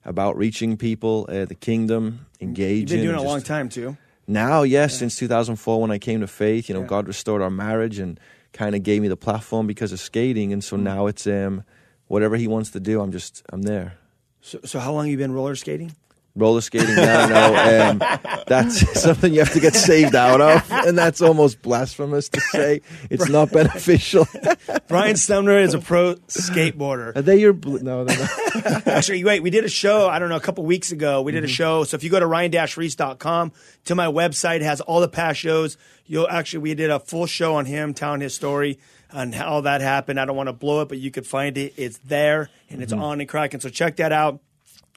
[0.05, 2.81] about reaching people, uh, the kingdom, engaging.
[2.81, 3.97] You've been doing it and a long time, too.
[4.27, 6.87] Now, yes, since 2004 when I came to faith, you know, Yeah.
[6.89, 8.21] God restored our marriage and
[8.53, 11.65] kind of gave me the platform because of skating, and so now it's um
[12.09, 13.99] whatever He wants to do, I'm just I'm there.
[14.41, 15.95] So, so how long you been roller skating?
[16.37, 17.27] roller skating now.
[17.27, 17.99] No, um,
[18.47, 22.83] that's something you have to get saved out of, and that's almost blasphemous to say.
[23.11, 24.29] It's not beneficial.
[24.89, 27.17] Brian Sumner is a pro skateboarder.
[27.17, 27.55] Are they your?
[27.55, 28.87] Bl- no, they're not.
[28.87, 31.23] Actually, wait, we did a show, I don't know, a couple weeks ago.
[31.23, 31.85] We did a show.
[31.85, 33.53] So if you go to ryan-reese.com
[33.87, 35.77] to my website, it has all the past shows.
[36.05, 38.79] You'll actually, we did a full show on him telling his story
[39.13, 40.19] on how that happened.
[40.21, 41.75] I don't want to blow it, but you could find it.
[41.77, 43.61] It's there and it's on and cracking.
[43.61, 44.41] So check that out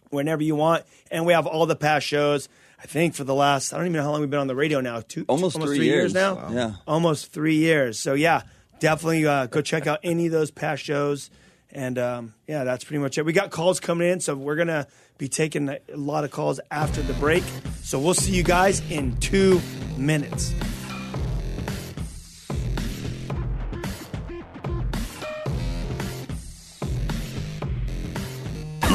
[0.09, 0.85] whenever you want.
[1.11, 2.49] And we have all the past shows.
[2.81, 4.55] I think for the last, I don't even know how long we've been on the
[4.55, 5.01] radio now.
[5.01, 6.13] Two, Almost three years.
[6.13, 6.35] now.
[6.35, 6.49] Wow.
[6.51, 6.73] Yeah.
[6.87, 7.99] almost three years.
[7.99, 8.43] So yeah,
[8.79, 11.29] definitely uh, go check out any of those past shows.
[11.71, 13.25] And um, yeah, that's pretty much it.
[13.25, 14.87] We got calls coming in, so we're gonna
[15.19, 17.43] be taking a lot of calls after the break.
[17.83, 19.61] So we'll see you guys in two
[19.97, 20.51] minutes.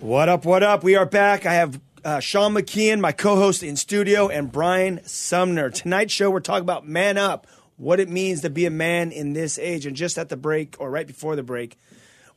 [0.00, 0.82] What up, what up?
[0.82, 1.44] We are back.
[1.44, 5.68] I have uh, Sean McKeon, my co host in studio, and Brian Sumner.
[5.68, 9.34] Tonight's show, we're talking about man up, what it means to be a man in
[9.34, 9.84] this age.
[9.84, 11.76] And just at the break, or right before the break,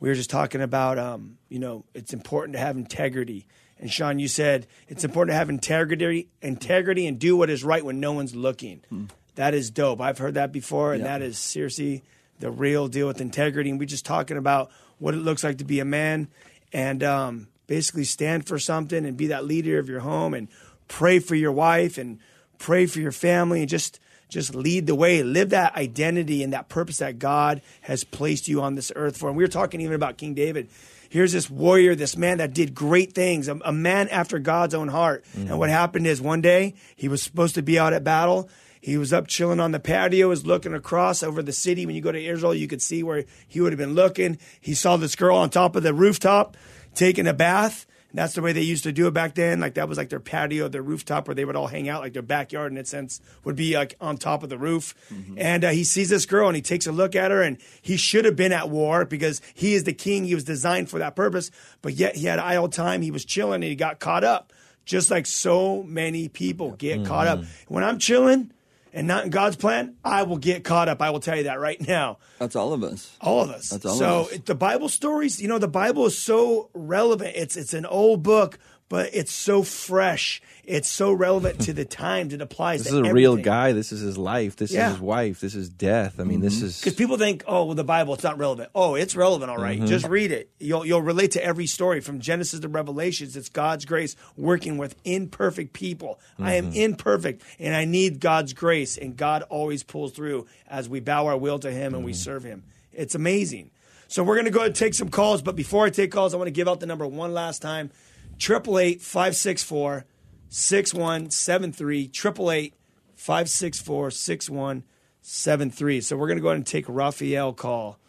[0.02, 3.46] we were just talking about, um, you know, it's important to have integrity.
[3.80, 7.84] And Sean, you said it's important to have integrity, integrity, and do what is right
[7.84, 9.10] when no one's looking.
[9.36, 10.02] That is dope.
[10.02, 11.18] I've heard that before, and Yeah.
[11.18, 12.04] that is seriously
[12.40, 13.70] the real deal with integrity.
[13.70, 16.28] And we're just talking about what it looks like to be a man,
[16.74, 20.48] and um, basically stand for something and be that leader of your home, and
[20.88, 22.20] pray for your wife, and
[22.58, 24.00] pray for your family, and just
[24.30, 25.22] just lead the way.
[25.22, 29.30] Live that identity and that purpose that God has placed you on this earth for.
[29.30, 30.70] And we were talking even about King David.
[31.10, 34.88] Here's this warrior, this man that did great things, a, a man after God's own
[34.88, 35.24] heart.
[35.36, 35.58] And mm-hmm.
[35.58, 38.50] what happened is one day he was supposed to be out at battle.
[38.82, 41.86] He was up chilling on the patio, was looking across over the city.
[41.86, 44.40] When you go to Israel, you could see where he would have been looking.
[44.60, 46.58] He saw this girl on top of the rooftop
[46.96, 47.86] taking a bath.
[48.16, 49.60] That's the way they used to do it back then.
[49.60, 52.02] Like that was like their patio, their rooftop where they would all hang out.
[52.02, 54.94] Like their backyard, in a sense, would be like on top of the roof.
[55.36, 57.42] And uh, he sees this girl and he takes a look at her.
[57.42, 60.26] And he should have been at war because he is the king.
[60.26, 61.50] He was designed for that purpose.
[61.82, 63.02] But yet he had idle time.
[63.02, 64.54] He was chilling and he got caught up.
[64.86, 67.44] Just like so many people get caught up.
[67.68, 68.52] When I'm chilling
[68.94, 71.02] and not in God's plan, I will get caught up.
[71.02, 72.20] I will tell you that right now.
[72.40, 73.18] That's all of us.
[73.20, 73.70] All of us.
[73.70, 74.40] That's all so of us.
[74.46, 77.36] the Bible stories, you know, the Bible is so relevant.
[77.36, 80.42] It's it's an old book, but it's so fresh.
[80.66, 82.34] It's so relevant to the times.
[82.34, 82.84] It applies.
[82.84, 83.74] This is a real guy.
[83.74, 84.56] This is his life.
[84.56, 84.88] This Yeah.
[84.88, 85.40] is his wife.
[85.42, 86.20] This is death.
[86.20, 88.70] I mean, this is Because people think, oh, well, the Bible, it's not relevant.
[88.74, 89.78] Oh, it's relevant, All right.
[89.78, 89.88] Mm-hmm.
[89.88, 90.50] Just read it.
[90.60, 93.36] You'll you'll relate to every story from Genesis to Revelations.
[93.36, 96.20] It's God's grace working with imperfect people.
[96.40, 96.78] I am Mm-hmm.
[96.80, 101.38] imperfect, and I need God's grace, and God always pulls through as we bow our
[101.38, 102.18] will to Him and we Mm-hmm.
[102.20, 102.64] serve Him.
[102.94, 103.72] It's amazing.
[104.08, 106.34] So we're going to go ahead and take some calls, but before I take calls,
[106.34, 107.90] I want to give out the number one last time:
[108.38, 110.06] triple eight five six four
[110.50, 112.08] six one seven three.
[112.08, 112.76] Triple eight
[113.16, 114.84] five six four six one
[115.22, 116.02] seven three.
[116.02, 118.00] So we're gonna go ahead and take Raphael call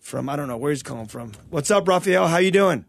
[0.00, 1.32] from I don't know where he's calling from.
[1.50, 2.28] What's up, Raphael?
[2.28, 2.84] How you doing?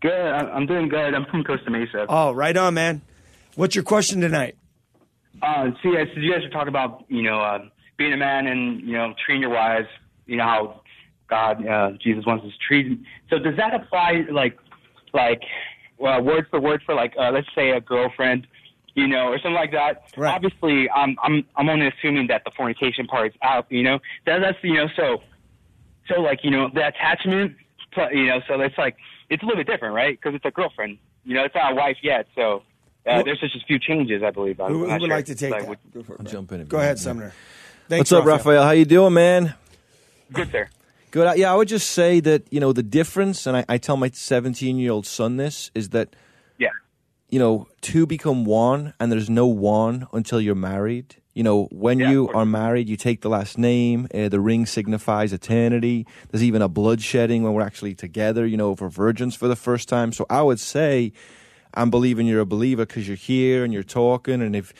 [0.00, 0.10] Good.
[0.12, 1.14] I'm doing good.
[1.14, 2.06] I'm from Costa Mesa.
[2.08, 3.02] Oh, right on, man.
[3.54, 4.56] What's your question tonight?
[5.42, 7.60] Uh, so yeah, so you guys are talking about you know uh,
[7.96, 9.88] being a man and you know treating your wives.
[10.26, 10.80] You know how
[11.28, 13.00] God, uh, Jesus wants us to treat.
[13.30, 14.56] So does that apply like
[15.14, 15.42] like
[15.98, 18.46] well, word for word for like uh, let's say a girlfriend,
[18.94, 20.02] you know, or something like that?
[20.16, 20.34] Right.
[20.34, 23.66] Obviously, I'm I'm I'm only assuming that the fornication part is out.
[23.70, 25.22] You know, that, that's you know so
[26.08, 27.56] so like you know the attachment.
[27.92, 28.96] pl- You know, so it's like
[29.30, 30.18] it's a little bit different, right?
[30.20, 30.98] Because it's a girlfriend.
[31.24, 32.62] You know, it's not a wife yet, so.
[33.06, 34.58] Uh, Who- there's just a few changes, I believe.
[34.60, 35.08] I'm Who- who would sure.
[35.10, 35.68] like to take Like, that?
[35.68, 36.20] would- Go for it.
[36.20, 36.64] I'll jump in.
[36.64, 36.98] Go you ahead, want.
[37.00, 37.32] Sumner.
[37.86, 38.62] Thanks, What's up, Raphael?
[38.62, 39.52] How you doing, man?
[40.32, 40.68] Good, sir.
[41.14, 41.38] Good.
[41.38, 44.10] Yeah, I would just say that you know the difference, and I, I tell my
[44.12, 46.16] 17 year old son this is that
[46.58, 46.74] Yeah.
[47.30, 51.14] you know two become one, and there's no one until you're married.
[51.32, 54.08] You know, when Yeah, you are married, you take the last name.
[54.12, 56.04] Uh, the ring signifies eternity.
[56.32, 58.44] There's even a bloodshedding when we're actually together.
[58.44, 60.10] You know, for virgins for the first time.
[60.10, 61.12] So I would say,
[61.74, 64.74] I'm believing you're a believer because you're here and you're talking, and if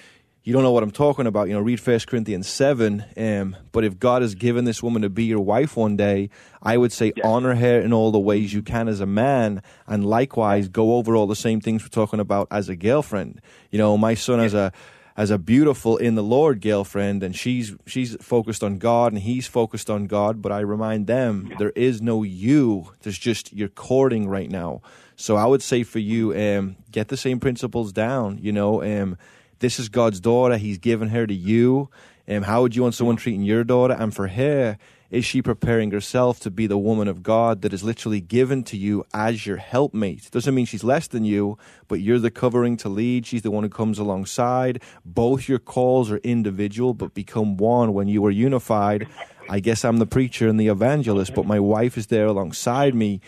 [0.45, 3.05] you don't know what I'm talking about, you know, read First Corinthians seven.
[3.17, 6.29] Um, but if God has given this woman to be your wife one day,
[6.63, 7.27] I would say Yeah.
[7.27, 11.17] honor her in all the ways you can as a man, and likewise go over
[11.17, 13.41] all the same things we're talking about as a girlfriend.
[13.71, 14.71] You know, my son has a
[15.17, 19.47] as a beautiful in the Lord girlfriend, and she's she's focused on God, and he's
[19.47, 20.43] focused on God.
[20.43, 22.91] But I remind them there is no you.
[23.03, 24.83] There's just you're courting right now.
[25.17, 28.39] So I would say for you, um, get the same principles down.
[28.43, 29.17] You know, um,
[29.65, 30.59] this is God's daughter.
[30.59, 31.89] He's given her to you.
[32.29, 33.95] Um, how would you want someone treating your daughter?
[33.95, 34.77] And for her,
[35.11, 38.77] is she preparing herself to be the woman of God that is literally given to
[38.77, 40.31] you as your helpmate?
[40.31, 41.57] Doesn't mean she's less than you,
[41.89, 43.25] but you're the covering to lead.
[43.25, 44.83] She's the one who comes alongside.
[45.03, 49.09] Both your calls are individual, but become one when you are unified.
[49.49, 53.23] I guess I'm the preacher and the evangelist, but my wife is there alongside me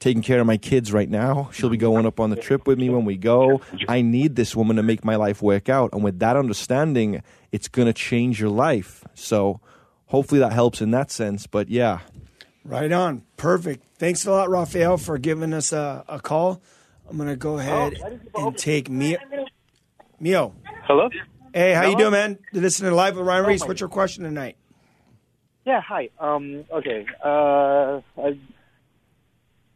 [0.00, 1.50] taking care of my kids right now.
[1.52, 3.60] She'll be going up on the trip with me when we go.
[3.88, 5.90] I need this woman to make my life work out.
[5.92, 7.22] And with that understanding,
[7.52, 9.04] it's going to change your life.
[9.14, 9.60] So
[10.06, 11.46] hopefully that helps in that sense.
[11.46, 12.00] But yeah,
[12.64, 13.22] Right on.
[13.36, 13.84] Perfect.
[13.98, 16.62] Thanks a lot, Raphael, for giving us a, a call.
[17.08, 17.94] I'm gonna go ahead
[18.34, 19.18] and take Mio.
[20.18, 21.10] Mio, Hello?
[21.52, 22.38] hey, how you doing, man?
[22.52, 23.66] You're listening to live with Ryan Ries.
[23.66, 24.56] What's your question tonight?
[25.66, 26.08] Yeah, hi.
[26.18, 27.04] Um, okay.
[27.22, 28.38] Uh, I,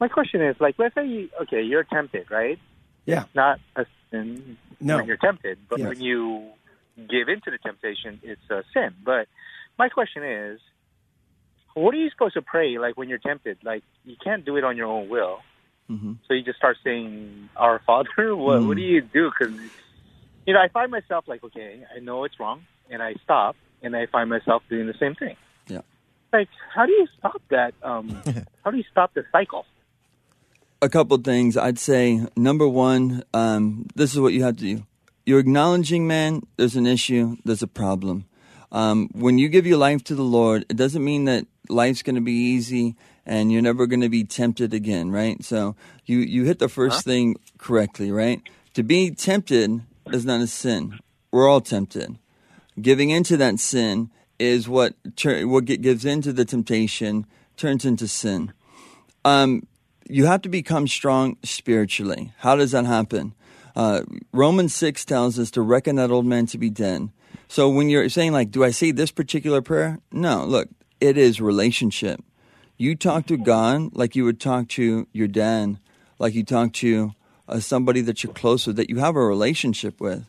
[0.00, 2.58] my question is like, let's say, you, okay, you're tempted, right?
[3.04, 3.24] Yeah.
[3.34, 4.96] Not a sin No.
[4.96, 5.88] when you're tempted, but Yes.
[5.88, 6.50] when you
[6.96, 8.94] give into the temptation, it's a sin.
[9.04, 9.26] But
[9.78, 10.60] my question is,
[11.74, 13.58] what are you supposed to pray like when you're tempted?
[13.62, 15.38] Like you can't do it on your own will,
[15.88, 19.30] hmm so you just start saying "Our Father." what What do you do?
[19.30, 19.54] Because
[20.46, 23.94] you know, I find myself like, okay, I know it's wrong, and I stop, and
[23.94, 25.36] I find myself doing the same thing.
[25.68, 25.82] Yeah.
[26.32, 27.74] Like, how do you stop that?
[27.82, 28.22] Um,
[28.64, 29.64] how do you stop the cycle?
[30.80, 31.56] A couple things.
[31.56, 34.86] I'd say number one, um, this is what you have to do.
[35.26, 38.24] You're acknowledging, man, there's an issue, there's a problem.
[38.70, 42.14] Um, when you give your life to the Lord, it doesn't mean that life's going
[42.14, 45.42] to be easy and you're never going to be tempted again, right?
[45.44, 45.76] So
[46.06, 48.40] you, you hit the 1st thing correctly, right?
[48.74, 50.98] To be tempted is not a sin.
[51.30, 52.18] We're all tempted.
[52.80, 57.26] Giving into that sin is what what gives into the temptation
[57.56, 58.52] turns into sin.
[59.24, 59.66] Um,
[60.08, 62.32] you have to become strong spiritually.
[62.38, 63.34] How does that happen?
[63.76, 64.02] Uh,
[64.32, 67.10] Romans 6 tells us to reckon that old man to be dead.
[67.46, 70.00] So when you're saying, like, do I say this particular prayer?
[70.12, 70.68] No, look,
[71.00, 72.22] it is relationship.
[72.76, 75.78] You talk to God like you would talk to your dad,
[76.18, 77.12] like you talk to
[77.48, 80.24] uh, somebody that you're close with, that you have a relationship with.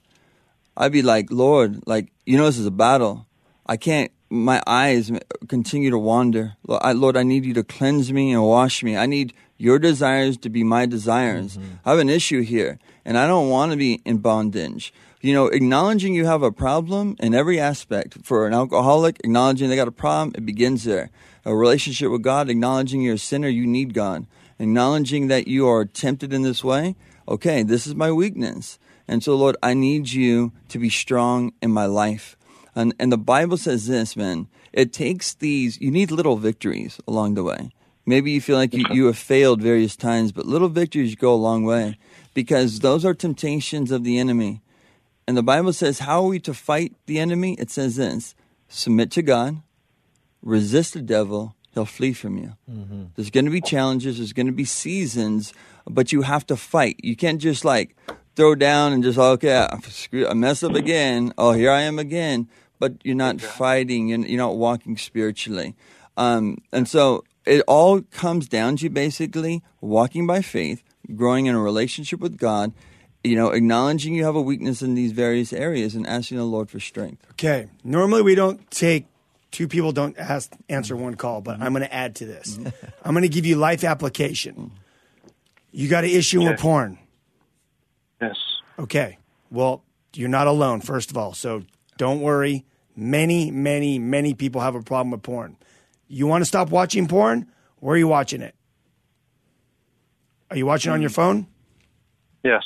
[0.78, 3.26] I'd be like, Lord, like, you know, this is a battle.
[3.66, 5.12] I can't, my eyes
[5.48, 6.56] continue to wander.
[6.66, 8.96] Lord I, Lord, I need you to cleanse me and wash me.
[8.96, 11.58] I need your desires to be my desires.
[11.58, 11.74] Mm-hmm.
[11.86, 14.92] I have an issue here, and I don't want to be in bondage.
[15.22, 18.18] You know, acknowledging you have a problem in every aspect.
[18.24, 21.12] For an alcoholic, acknowledging they got a problem, it begins there.
[21.44, 24.26] A relationship with God, acknowledging you're a sinner, you need God.
[24.60, 26.96] Acknowledging that you are tempted in this way,
[27.28, 28.80] okay, this is my weakness.
[29.10, 32.38] And so, Lord, I need you to be strong in my life.
[32.76, 34.48] And, and the Bible says this, man.
[34.72, 37.72] It takes these, you need little victories along the way.
[38.10, 41.36] Maybe you feel like you, you have failed various times, but little victories go a
[41.36, 42.00] long way
[42.34, 44.64] because those are temptations of the enemy.
[45.28, 47.54] And the Bible says, how are we to fight the enemy?
[47.60, 48.34] It says this
[48.68, 49.62] submit to God,
[50.42, 52.54] resist the devil, he'll flee from you.
[53.16, 55.54] There's going to be challenges, there's going to be seasons,
[55.86, 57.00] but you have to fight.
[57.04, 57.96] You can't just like
[58.36, 61.32] throw down and just, okay, I, screw, I mess up again.
[61.38, 62.50] Oh, here I am again.
[62.80, 65.76] But you're not fighting, and you're not walking spiritually.
[66.18, 70.84] Um, and so it all comes down to basically walking by faith,
[71.16, 72.74] growing in a relationship with God,
[73.24, 76.70] you know, acknowledging you have a weakness in these various areas and asking the Lord
[76.70, 77.26] for strength.
[77.32, 77.68] Okay.
[77.84, 79.06] Normally we don't take
[79.52, 82.58] two people don't ask answer one call, but I'm going to add to this.
[82.58, 82.86] Mm-hmm.
[83.04, 84.72] I'm going to give you life application.
[85.72, 86.62] You got an issue with Okay.
[86.62, 87.00] porn.
[88.22, 88.38] Yes.
[88.78, 89.18] Okay.
[89.52, 89.84] Well,
[90.14, 91.34] you're not alone, first of all.
[91.34, 91.64] So
[91.98, 92.66] don't worry.
[92.96, 95.56] Many, many, many people have a problem with porn.
[96.10, 97.48] You want to stop watching porn?
[97.78, 98.56] Where are you watching it?
[100.50, 101.48] Are you watching on your phone?
[102.44, 102.64] Yes.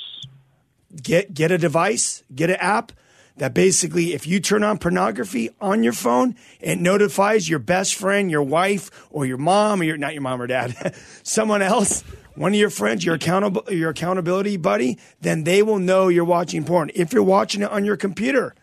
[0.95, 2.93] Get get a device, get an app
[3.37, 8.31] that basically if you turn on pornography on your phone, it notifies your best friend,
[8.31, 12.01] your wife, or your mom, or your not your mom or dad, someone else,
[12.35, 16.63] one of your friends, your accountable your accountability buddy, then they will know you're watching
[16.63, 16.91] porn.
[16.95, 18.55] If you're watching it on your computer,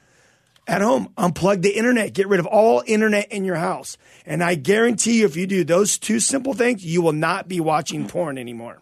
[0.67, 3.97] at home, unplug the internet, get rid of all internet in your house.
[4.25, 7.59] And I guarantee you, if you do those two simple things, you will not be
[7.61, 8.79] watching porn anymore.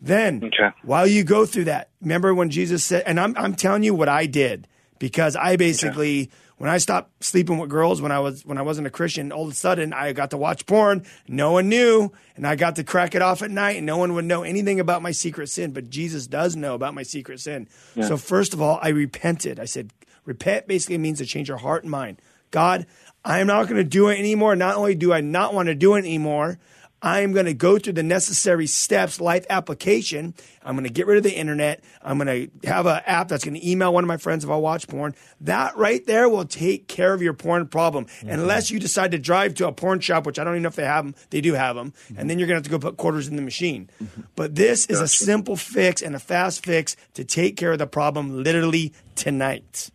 [0.00, 0.70] Then, Okay.
[0.82, 4.08] while you go through that, remember when Jesus said, and I'm, I'm telling you what
[4.08, 4.68] I did
[5.00, 8.86] because I basically, when I stopped sleeping with girls when I was when I wasn't
[8.86, 11.04] a Christian, all of a sudden I got to watch porn.
[11.26, 14.14] No one knew, and I got to crack it off at night, and no one
[14.14, 15.72] would know anything about my secret sin.
[15.72, 17.68] But Jesus does know about my secret sin.
[18.00, 19.58] So first of all, I repented.
[19.60, 19.90] I said,
[20.28, 22.20] repent basically means to change your heart and mind.
[22.50, 22.86] God,
[23.24, 24.54] I am not going to do it anymore.
[24.54, 26.58] Not only do I not want to do it anymore,
[27.00, 30.34] I am going to go through the necessary steps, life application.
[30.64, 31.82] I'm going to get rid of the internet.
[32.02, 34.50] I'm going to have an app that's going to email one of my friends if
[34.50, 35.14] I watch porn.
[35.40, 38.06] That right there will take care of your porn problem.
[38.06, 38.30] Mm-hmm.
[38.30, 40.76] Unless you decide to drive to a porn shop, which I don't even know if
[40.76, 41.14] they have them.
[41.30, 41.92] They do have them.
[41.92, 42.18] Mm-hmm.
[42.18, 43.88] And then you're going to have to go put quarters in the machine.
[44.02, 44.22] Mm-hmm.
[44.34, 47.86] But this is a simple fix and a fast fix to take care of the
[47.86, 49.90] problem literally tonight.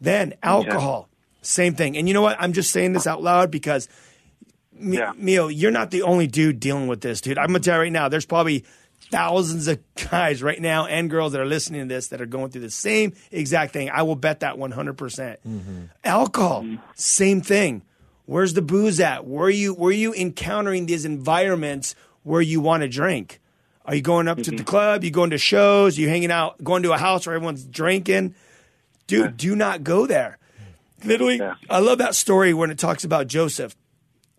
[0.00, 1.08] Then alcohol,
[1.40, 1.96] same thing.
[1.96, 2.36] And you know what?
[2.38, 3.88] I'm just saying this out loud because
[4.80, 5.12] M- Yeah.
[5.16, 7.38] Mio, you're not the only dude dealing with this, dude.
[7.38, 8.64] I'm gonna tell you right now, there's probably
[9.10, 9.78] thousands of
[10.10, 12.70] guys right now and girls that are listening to this that are going through the
[12.70, 13.90] same exact thing.
[13.90, 14.96] I will bet that 100%.
[14.96, 15.84] percent mm-hmm.
[16.04, 16.82] Alcohol, mm-hmm.
[16.94, 17.82] same thing.
[18.26, 19.26] Where's the booze at?
[19.26, 23.40] Where are you where are you encountering these environments where you want to drink?
[23.86, 24.64] Are you going up to the mm-hmm.
[24.66, 25.02] club?
[25.02, 25.96] You going to shows?
[25.96, 26.62] You hanging out?
[26.62, 28.34] Going to a house where everyone's drinking?
[29.06, 30.36] Dude, do not go there.
[31.02, 33.74] Literally, I love that story when it talks about Joseph.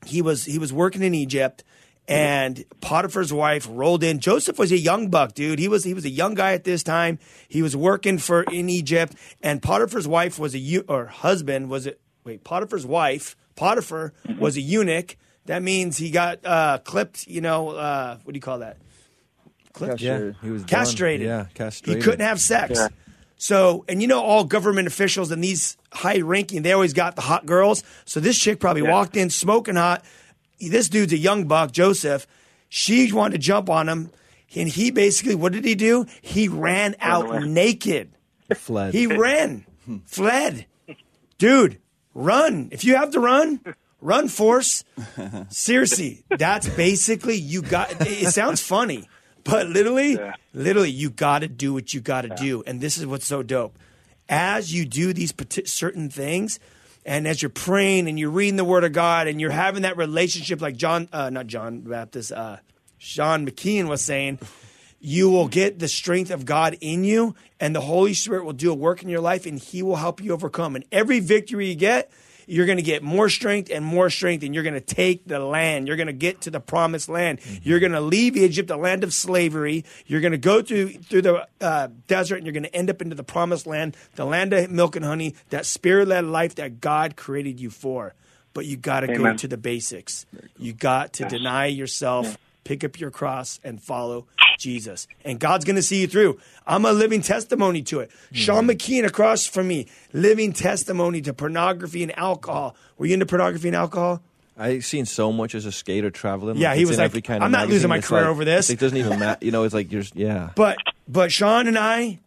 [0.10, 1.64] He was he was working in Egypt,
[2.08, 4.20] and Potiphar's wife rolled in.
[4.20, 5.60] Joseph was a young buck, dude.
[5.60, 7.20] He was he was a young guy at this time.
[7.48, 11.86] He was working for in Egypt, and Potiphar's wife was a eu- or husband was
[11.86, 12.00] it?
[12.24, 15.18] Wait, Potiphar's wife, Potiphar was a eunuch.
[15.46, 17.28] That means he got uh, clipped.
[17.28, 18.78] You know, uh, what do you call that?
[19.74, 20.02] Clipped.
[20.02, 20.70] Yeah, he was done.
[20.70, 21.26] castrated.
[21.28, 22.04] Yeah, castrated.
[22.04, 22.80] He couldn't have sex.
[23.42, 27.22] So, and you know, all government officials and these high ranking, they always got the
[27.22, 27.84] hot girls.
[28.04, 30.04] So this chick probably walked in smoking hot.
[30.60, 32.28] This dude's a young buck, Joseph.
[32.68, 34.12] She wanted to jump on him.
[34.56, 36.06] And he basically, what did he do?
[36.22, 38.12] He ran out naked.
[38.56, 38.94] fled.
[38.94, 39.66] He ran,
[40.06, 40.66] fled.
[41.38, 41.80] Dude,
[42.14, 42.68] run.
[42.72, 43.62] If you have to run,
[44.02, 44.84] run force.
[45.50, 49.08] Seriously, that's basically you got it sounds funny,
[49.50, 50.20] but literally,
[50.54, 52.64] literally you got to do what you got to do.
[52.66, 53.78] And this is what's so dope.
[54.28, 55.34] As you do these
[55.66, 56.60] certain things,
[57.06, 59.98] and as you're praying and you're reading the Word of God and you're having that
[59.98, 62.58] relationship, like John, uh, not John Baptist, uh,
[62.98, 64.40] Sean McKeon was saying,
[65.00, 68.72] you will get the strength of God in you, and the Holy Spirit will do
[68.72, 70.76] a work in your life, and He will help you overcome.
[70.76, 72.12] And every victory you get,
[72.50, 75.40] you're going to get more strength and more strength, and you're going to take the
[75.40, 75.88] land.
[75.88, 77.40] You're going to get to the promised land.
[77.62, 79.86] You're going to leave Egypt, the land of slavery.
[80.08, 83.02] You're going to go through through the uh, desert, and you're going to end up
[83.02, 87.16] into the promised land, the land of milk and honey, that spirit-led life that God
[87.16, 88.16] created you for.
[88.54, 90.26] But you got to go to the basics.
[90.58, 92.36] You got to deny yourself,
[92.70, 94.28] pick up your cross, and follow
[94.60, 95.08] Jesus.
[95.26, 96.40] And God's going to see you through.
[96.68, 98.12] I'm a living testimony to it.
[98.12, 98.36] Mm-hmm.
[98.36, 102.76] Sean McKeon across from me, living testimony to pornography and alcohol.
[103.00, 104.22] Were you into pornography and alcohol?
[104.56, 106.58] I've seen so much as a skater traveling.
[106.58, 108.22] Yeah, like, he was in like, every kind of "I'm not losing my It's career
[108.22, 109.44] like- over this." It doesn't even matter.
[109.44, 110.50] You know, it's like you're yeah.
[110.56, 112.20] But but Sean and I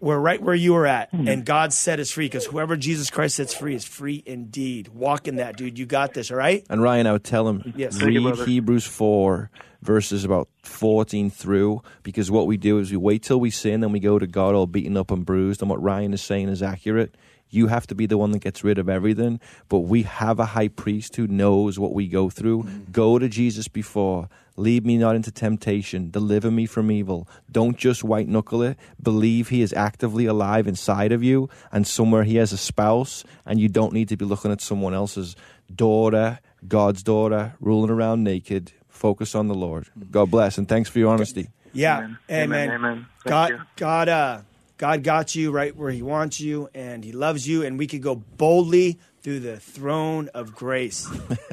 [0.00, 1.28] were right where you were at, hmm.
[1.28, 4.88] and God set us free because whoever Jesus Christ sets free is free indeed.
[4.88, 5.78] Walk in that, dude.
[5.78, 6.30] You got this.
[6.30, 6.66] All right.
[6.68, 8.02] And Ryan, I would tell him Yes.
[8.02, 8.46] Read.
[8.46, 9.50] Hebrews four
[9.82, 13.92] verses about fourteen through, because what we do is we wait till we sin, then
[13.92, 15.62] we go to God all beaten up and bruised.
[15.62, 17.16] And what Ryan is saying is accurate.
[17.52, 20.44] You have to be the one that gets rid of everything, but we have a
[20.44, 22.62] high priest who knows what we go through.
[22.62, 22.92] Mm-hmm.
[22.92, 24.28] Go to Jesus before.
[24.56, 26.10] Lead me not into temptation.
[26.10, 27.26] Deliver me from evil.
[27.50, 28.78] Don't just white knuckle it.
[29.02, 33.58] Believe he is actively alive inside of you and somewhere he has a spouse, and
[33.58, 35.34] you don't need to be looking at someone else's
[35.74, 38.72] daughter, God's daughter, ruling around naked.
[39.00, 39.88] Focus on the Lord.
[40.10, 41.48] God bless, and thanks for your honesty.
[41.72, 41.96] Yeah.
[41.98, 42.18] Amen.
[42.30, 42.70] Amen.
[42.70, 42.74] Amen.
[42.74, 43.06] Amen.
[43.24, 43.52] God.
[43.76, 44.40] God, uh,
[44.76, 48.02] God got you right where He wants you, and He loves you, and we could
[48.02, 51.08] go boldly through the throne of grace.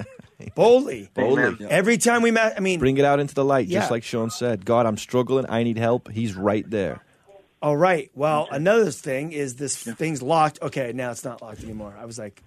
[0.56, 1.10] boldly.
[1.14, 1.43] Boldly.
[1.43, 1.68] Amen.
[1.70, 3.80] Every time we met, I mean, Bring it out into the light, Yeah.
[3.80, 4.66] just like Sean said.
[4.66, 5.45] God, I'm struggling.
[5.50, 6.10] I need help.
[6.12, 7.02] He's right there.
[7.62, 8.12] all right.
[8.14, 10.60] Well, another thing is this thing's locked.
[10.62, 11.95] Okay, now it's not locked anymore.
[11.98, 12.43] I was like,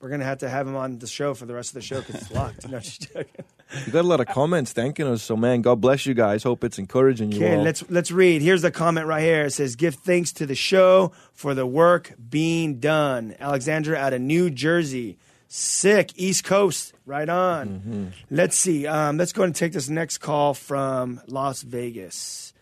[0.00, 2.00] we're gonna have to have him on the show for the rest of the show
[2.00, 2.68] because it's locked.
[2.68, 3.44] No, just joking.
[3.86, 5.22] You got a lot of comments thanking us.
[5.22, 6.42] So, man, God bless you guys.
[6.42, 7.62] Hope it's encouraging you Okay, all.
[7.62, 8.40] let's let's read.
[8.42, 9.44] Here's the comment right here.
[9.44, 14.20] It says, "Give thanks to the show for the work being done." Alexandra out of
[14.22, 15.18] New Jersey,
[15.48, 17.68] sick East Coast, right on.
[17.68, 18.06] Mm-hmm.
[18.30, 18.86] Let's see.
[18.86, 22.54] Um, let's go and take this next call from Las Vegas.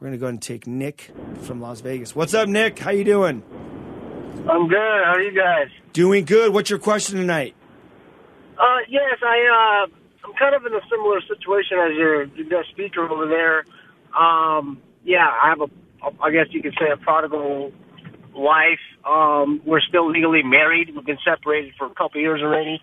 [0.00, 1.10] We're gonna go and take Nick
[1.42, 2.14] from Las Vegas.
[2.16, 2.78] What's up, Nick?
[2.78, 3.42] How you doing?
[4.48, 4.78] I'm good.
[4.78, 5.68] How are you guys?
[5.92, 6.52] Doing good.
[6.52, 7.54] What's your question tonight?
[8.58, 13.08] Uh, yes, I uh, I'm kind of in a similar situation as your, your speaker
[13.08, 13.64] over there.
[14.18, 15.68] Um, yeah, I have a,
[16.22, 17.72] I guess you could say a prodigal
[18.34, 18.78] wife.
[19.04, 20.94] Um, we're still legally married.
[20.94, 22.80] We've been separated for a couple years already.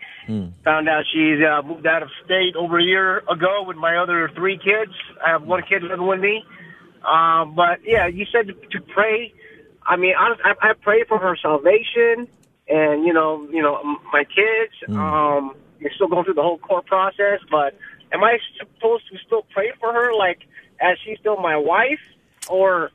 [0.65, 4.29] Found out she's uh, moved out of state over a year ago with my other
[4.35, 4.91] three kids.
[5.25, 6.43] I have one kid living with me.
[7.07, 9.33] Um, but yeah, you said to, to pray.
[9.85, 12.27] I mean, honestly, I, I pray for her salvation,
[12.67, 13.81] and you know, you know,
[14.13, 14.73] my kids.
[14.89, 17.75] Um, you're still going through the whole court process, but
[18.13, 20.41] am I supposed to still pray for her, like
[20.79, 21.99] as she's still my wife,
[22.47, 22.91] or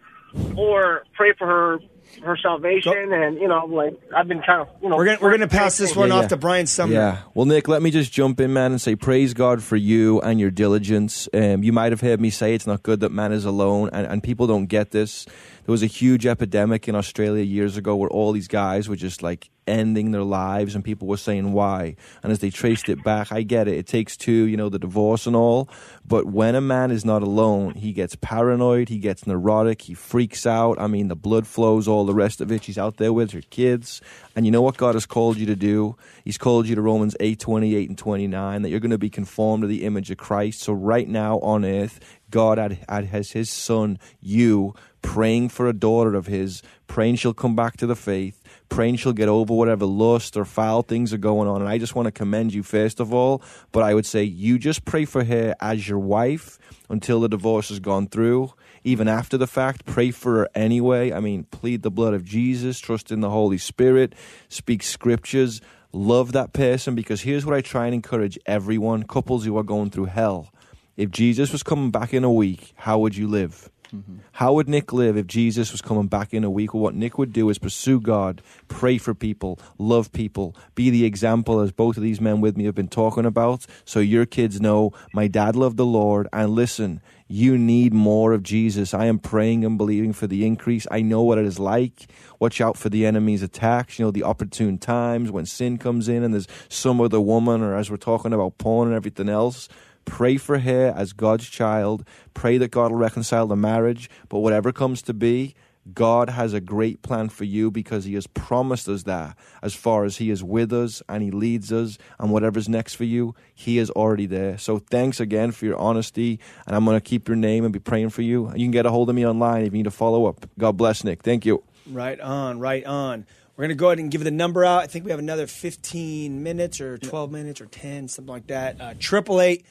[0.56, 1.78] or pray for her
[2.22, 3.12] her salvation?
[3.12, 5.76] And you know, like I've been kind of you know, We're gonna we're gonna pass
[5.78, 6.28] this one Yeah, off yeah.
[6.28, 6.94] to Brian Sumner.
[6.94, 7.18] Yeah.
[7.34, 10.40] Well, Nick, let me just jump in, man, and say praise God for you and
[10.40, 11.28] your diligence.
[11.34, 14.06] Um, you might have heard me say it's not good that man is alone, and,
[14.06, 15.24] and people don't get this.
[15.24, 19.22] There was a huge epidemic in Australia years ago where all these guys were just
[19.22, 21.96] like ending their lives, and people were saying why.
[22.22, 23.74] And as they traced it back, I get it.
[23.74, 25.68] It takes two, you know, the divorce and all.
[26.06, 30.46] But when a man is not alone, he gets paranoid, he gets neurotic, he freaks
[30.46, 30.80] out.
[30.80, 32.64] I mean, the blood flows, all the rest of it.
[32.64, 34.00] She's out there with her kids.
[34.34, 35.96] And you know what God has called you to do?
[36.24, 39.62] He's called you to Romans 8 28 and 29 that you're going to be conformed
[39.62, 40.60] to the image of Christ.
[40.60, 42.00] So, right now on earth,
[42.30, 47.34] God had, had, has his son, you, praying for a daughter of his, praying she'll
[47.34, 51.18] come back to the faith, praying she'll get over whatever lust or foul things are
[51.18, 51.60] going on.
[51.60, 53.42] And I just want to commend you, first of all.
[53.72, 56.58] But I would say you just pray for her as your wife
[56.88, 58.52] until the divorce has gone through.
[58.84, 61.12] Even after the fact, pray for her anyway.
[61.12, 64.14] I mean, plead the blood of Jesus, trust in the Holy Spirit,
[64.48, 65.60] speak scriptures,
[65.92, 66.94] love that person.
[66.94, 70.52] Because here's what I try and encourage everyone couples who are going through hell.
[70.96, 73.70] If Jesus was coming back in a week, how would you live?
[73.94, 74.16] Mm-hmm.
[74.32, 76.74] How would Nick live if Jesus was coming back in a week?
[76.74, 81.04] Well, what Nick would do is pursue God, pray for people, love people, be the
[81.04, 83.66] example as both of these men with me have been talking about.
[83.84, 86.28] So your kids know my dad loved the Lord.
[86.32, 88.94] And listen, you need more of Jesus.
[88.94, 90.86] I am praying and believing for the increase.
[90.90, 92.06] I know what it is like.
[92.38, 96.22] Watch out for the enemy's attacks, you know, the opportune times when sin comes in
[96.22, 99.68] and there's some other woman, or as we're talking about porn and everything else.
[100.06, 102.04] Pray for her as God's child.
[102.32, 104.08] Pray that God will reconcile the marriage.
[104.30, 105.54] But whatever comes to be,
[105.94, 110.04] God has a great plan for you because He has promised us that as far
[110.04, 113.78] as He is with us and He leads us and whatever's next for you, He
[113.78, 114.58] is already there.
[114.58, 116.40] So thanks again for your honesty.
[116.66, 118.48] And I'm going to keep your name and be praying for you.
[118.54, 120.46] You can get a hold of me online if you need to follow up.
[120.58, 121.22] God bless, Nick.
[121.22, 121.62] Thank you.
[121.90, 123.26] Right on, right on.
[123.56, 124.82] We're going to go ahead and give the number out.
[124.82, 128.80] I think we have another 15 minutes or 12 minutes or 10, something like that.
[128.80, 129.64] Uh, Triple eight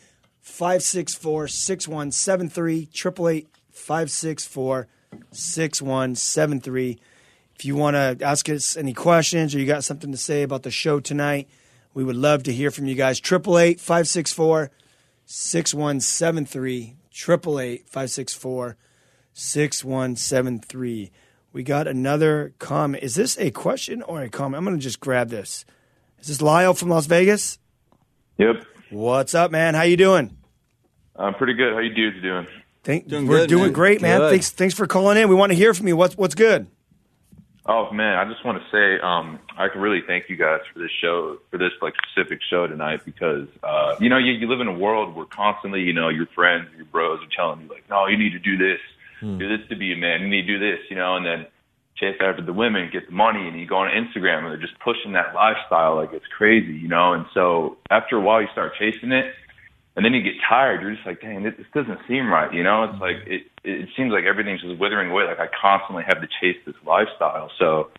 [0.45, 2.87] five six four six one seven three.
[7.55, 10.63] If you want to ask us any questions or you got something to say about
[10.63, 11.49] the show tonight,
[11.93, 13.19] we would love to hear from you guys.
[13.19, 14.71] Triple eight five six four
[15.25, 16.95] six one seven three.
[17.11, 18.77] Triple eight five six four
[19.33, 21.11] six one seven three.
[21.51, 23.03] We got another comment.
[23.03, 24.59] Is this a question or a comment?
[24.59, 25.65] I'm going to just grab this.
[26.19, 27.57] Is this Lyle from Las Vegas?
[28.37, 28.65] Yep.
[28.91, 29.73] What's up, man?
[29.73, 30.34] How you doing?
[31.17, 31.73] I'm pretty good.
[31.73, 32.47] How you dudes doing?
[32.83, 33.73] Thank, Doing we're good, doing man.
[33.73, 34.19] great, man.
[34.19, 34.29] Good.
[34.29, 35.27] Thanks, thanks for calling in.
[35.27, 35.97] We want to hear from you.
[35.97, 36.67] What's what's good?
[37.67, 40.77] Oh man, I just want to say um, I can really thank you guys for
[40.77, 44.61] this show, for this like specific show tonight, because uh, you know you, you live
[44.61, 47.89] in a world where constantly you know your friends, your bros are telling you like,
[47.89, 48.79] no, you need to do this,
[49.19, 51.47] do this to be a man, you need to do this, you know, and then
[51.95, 54.77] chase after the women, get the money, and you go on Instagram and they're just
[54.79, 58.73] pushing that lifestyle like it's crazy, you know, and so after a while you start
[58.77, 59.33] chasing it,
[59.95, 60.81] and then you get tired.
[60.81, 62.53] You're just like, dang, this, this doesn't seem right.
[62.53, 63.43] You know, it's like it.
[63.63, 65.23] It seems like everything's just withering away.
[65.23, 67.49] Like I constantly have to chase this lifestyle.
[67.57, 67.89] So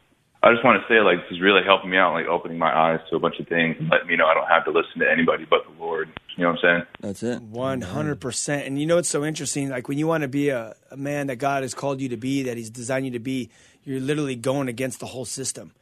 [0.42, 2.70] I just want to say, like, this is really helping me out, like opening my
[2.70, 5.00] eyes to a bunch of things and letting me know I don't have to listen
[5.00, 6.08] to anybody but the Lord.
[6.36, 6.82] You know what I'm saying?
[7.00, 7.42] That's it.
[7.42, 8.66] One hundred percent.
[8.66, 9.70] And you know what's so interesting?
[9.70, 12.16] Like when you want to be a, a man that God has called you to
[12.16, 13.50] be, that He's designed you to be,
[13.84, 15.72] you're literally going against the whole system.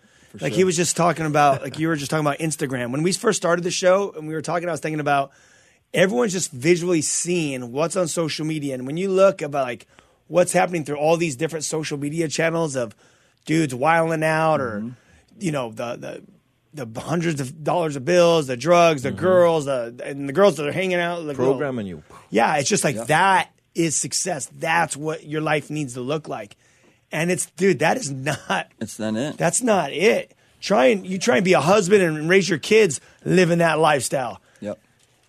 [0.41, 2.93] like he was just talking about, like you were just talking about Instagram.
[2.93, 5.33] When we first started the show and we were talking, I was thinking about
[5.95, 9.87] everyone's just visually seeing what's on social media, and when you look about like
[10.27, 12.95] what's happening through all these different social media channels of
[13.45, 14.91] dudes wilding out or mm-hmm.
[15.39, 16.23] you know the the
[16.87, 19.19] the hundreds of dollars of bills, the drugs, the mm-hmm.
[19.19, 22.03] girls, the and the girls that are hanging out, the girl- Programming you.
[22.31, 24.47] yeah, it's just like that is success.
[24.59, 26.57] That's what your life needs to look like.
[27.13, 29.39] And it's dude, that is not It's not it.
[29.39, 30.35] that's not it.
[30.61, 34.41] Try and you try and be a husband and raise your kids living that lifestyle.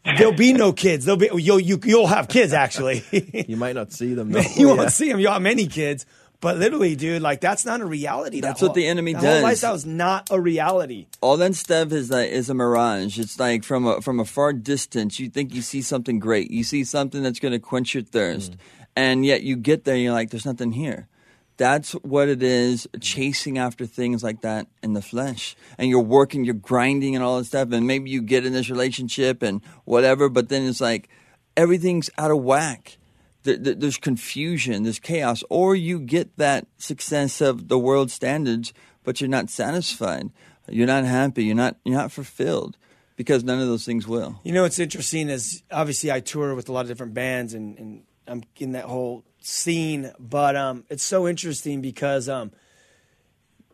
[0.06, 1.06] There'll be no kids.
[1.06, 3.04] There'll be you'll you, you'll have kids actually.
[3.48, 4.32] You might not see them.
[4.32, 4.42] Though.
[4.56, 4.88] you won't Yeah.
[4.90, 5.20] see them.
[5.20, 6.06] You'll have many kids,
[6.42, 8.42] but literally, dude, like that's not a reality.
[8.42, 9.34] That That's what whole- the enemy that does.
[9.40, 11.08] Whole lifestyle is not a reality.
[11.22, 13.18] all that stuff is like is a mirage.
[13.20, 16.52] It's like from a from a far distance, you think you see something great.
[16.52, 18.58] You see something that's going to quench your thirst, mm.
[18.96, 21.08] and yet you get there, and you're like, "There's nothing here."
[21.58, 25.56] That's what it is, chasing after things like that in the flesh.
[25.78, 27.72] And you're working, you're grinding and all that stuff.
[27.72, 31.08] And maybe you get in this relationship and whatever, but then it's like
[31.56, 32.98] everything's out of whack.
[33.44, 35.44] There- there- There's confusion, there's chaos.
[35.50, 40.32] Or you get that success of the world standards, but you're not satisfied.
[40.68, 41.46] You're not happy.
[41.46, 42.76] You're not, you're not fulfilled
[43.16, 44.40] because none of those things will.
[44.44, 47.78] You know what's interesting is obviously I tour with a lot of different bands and,
[47.78, 52.52] and I'm in that whole scene, but um, it's so interesting because um,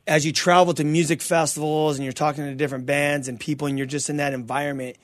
[0.05, 3.77] as you travel to music festivals and you're talking to different bands and people and
[3.77, 4.97] you're just in that environment,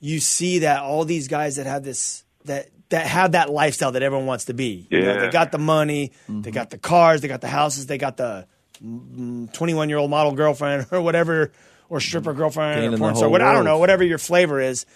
[0.00, 4.02] you see that all these guys that have this that that have that lifestyle that
[4.02, 4.86] everyone wants to be.
[4.90, 7.98] You know, they got the money, they got the cars, they got the houses, they
[7.98, 8.46] got the
[8.80, 11.52] 21 year old model girlfriend or whatever,
[11.88, 13.24] or stripper girlfriend Gaining or the porn star.
[13.26, 14.86] whole What, I don't know, whatever your flavor is.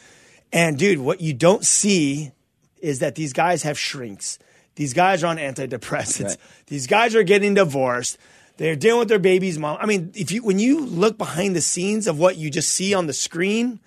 [0.53, 2.33] And dude, what you don't see
[2.81, 4.39] is that these guys have shrinks.
[4.75, 6.25] These guys are on antidepressants.
[6.25, 6.37] Right.
[6.67, 8.19] These guys are getting divorced.
[8.57, 9.79] They're dealing with their baby's mom.
[9.81, 12.95] I mean, if you when you look behind the scenes of what you just see
[12.95, 13.81] on the screen,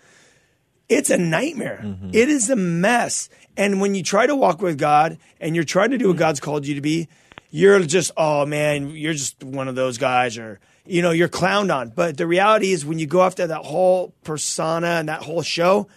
[0.90, 1.82] it's a nightmare.
[1.84, 2.10] Mm-hmm.
[2.14, 3.30] It is a mess.
[3.58, 6.20] And when you try to walk with God and you're trying to do what mm-hmm.
[6.20, 7.08] God's called you to be,
[7.52, 11.74] you're just, oh man, you're just one of those guys or, you know, you're clowned
[11.74, 11.90] on.
[11.90, 15.88] But the reality is when you go after that whole persona and that whole show,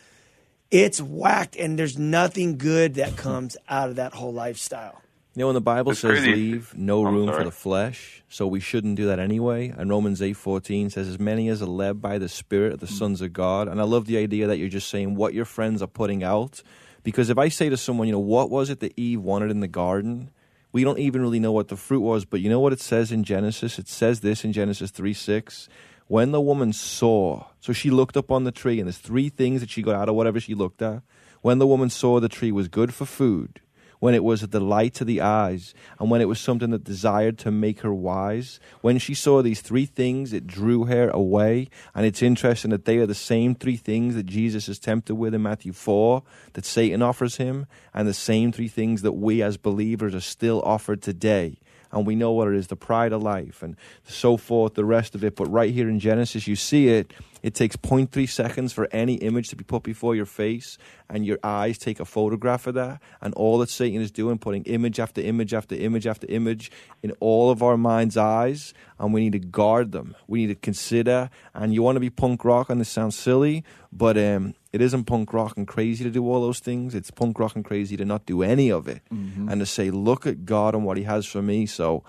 [0.70, 5.00] it's whacked and there's nothing good that comes out of that whole lifestyle.
[5.34, 6.34] You know, when the Bible It's says crazy.
[6.34, 9.68] leave no I'm room for the flesh, so we shouldn't do that anyway.
[9.68, 12.86] And Romans eight fourteen says, "As many as are led by the Spirit of the
[12.86, 12.98] mm.
[12.98, 15.80] sons of God." And I love the idea that you're just saying what your friends
[15.80, 16.62] are putting out,
[17.04, 19.60] because if I say to someone, you know, what was it that Eve wanted in
[19.60, 20.30] the garden?
[20.72, 23.12] We don't even really know what the fruit was, but you know what it says
[23.12, 23.78] in Genesis?
[23.78, 25.68] It says this in Genesis three six.
[26.08, 29.60] When the woman saw, so she looked up on the tree, and there's three things
[29.60, 31.02] that she got out of whatever she looked at.
[31.42, 33.60] When the woman saw the tree was good for food,
[34.00, 37.36] when it was a delight to the eyes, and when it was something that desired
[37.38, 38.60] to make her wise.
[38.80, 41.68] When she saw these three things, it drew her away.
[41.94, 45.34] And it's interesting that they are the same three things that Jesus is tempted with
[45.34, 49.56] in Matthew 4 that Satan offers him, and the same three things that we as
[49.56, 51.58] believers are still offered today.
[51.90, 55.14] And we know what it is the pride of life and so forth, the rest
[55.14, 55.36] of it.
[55.36, 57.12] But right here in Genesis, you see it.
[57.42, 60.76] It takes 0.3 seconds for any image to be put before your face,
[61.08, 63.00] and your eyes take a photograph of that.
[63.20, 66.70] And all that Satan is doing, putting image after image after image after image
[67.02, 70.16] in all of our mind's eyes, and we need to guard them.
[70.26, 71.30] We need to consider.
[71.54, 75.04] And you want to be punk rock, and this sounds silly, but um, it isn't
[75.04, 76.94] punk rock and crazy to do all those things.
[76.94, 80.26] It's punk rock and crazy to not do any of it, and to say, "Look
[80.26, 82.04] at God and what He has for me." So.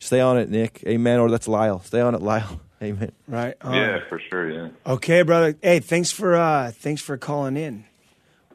[0.00, 0.82] Stay on it, Nick.
[0.86, 1.18] Amen.
[1.18, 1.80] Or that's Lyle.
[1.80, 2.60] Stay on it, Lyle.
[2.82, 3.12] Amen.
[3.26, 3.54] Right?
[3.62, 4.50] Um, yeah, for sure.
[4.50, 4.68] Yeah.
[4.86, 5.56] Okay, brother.
[5.62, 7.86] Hey, thanks for uh thanks for calling in.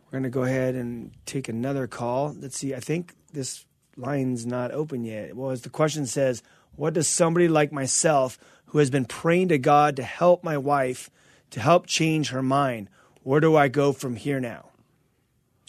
[0.06, 2.36] We're gonna go ahead and take another call.
[2.40, 2.76] Let's see.
[2.76, 3.66] I think this
[3.98, 5.36] line's not open yet.
[5.36, 6.44] Well, as the question says,
[6.76, 8.38] what does somebody like myself
[8.68, 11.10] who has been praying to God to help my wife
[11.52, 12.90] to help change her mind,
[13.24, 14.66] where do I go from here now?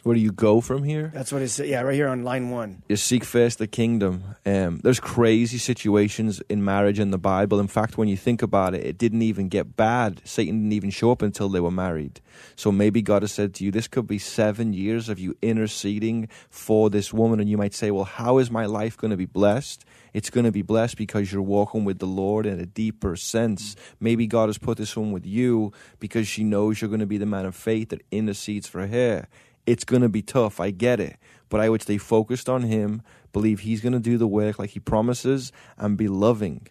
[0.02, 1.10] Where do you go from here?
[1.12, 1.68] That's what it said.
[1.68, 2.82] Yeah, right here on line one.
[2.88, 4.36] You seek first the kingdom.
[4.46, 7.60] Um, there's crazy situations in marriage in the Bible.
[7.60, 10.22] In fact, when you think about it, it didn't even get bad.
[10.24, 12.22] Satan didn't even show up until they were married.
[12.56, 16.28] So maybe God has said to you, this could be seven years of you interceding
[16.48, 17.38] for this woman.
[17.38, 19.84] And you might say, well, how is my life going to be blessed?
[20.12, 23.76] It's going to be blessed because you're walking with the Lord in a deeper sense.
[24.00, 27.18] Maybe God has put this one with you because she knows you're going to be
[27.18, 29.26] the man of faith that intercedes for her.
[29.66, 30.60] It's going to be tough.
[30.60, 31.16] I get it.
[31.48, 33.02] But I would stay focused on Him,
[33.32, 36.66] believe He's going to do the work like He promises, and be loving.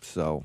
[0.00, 0.44] So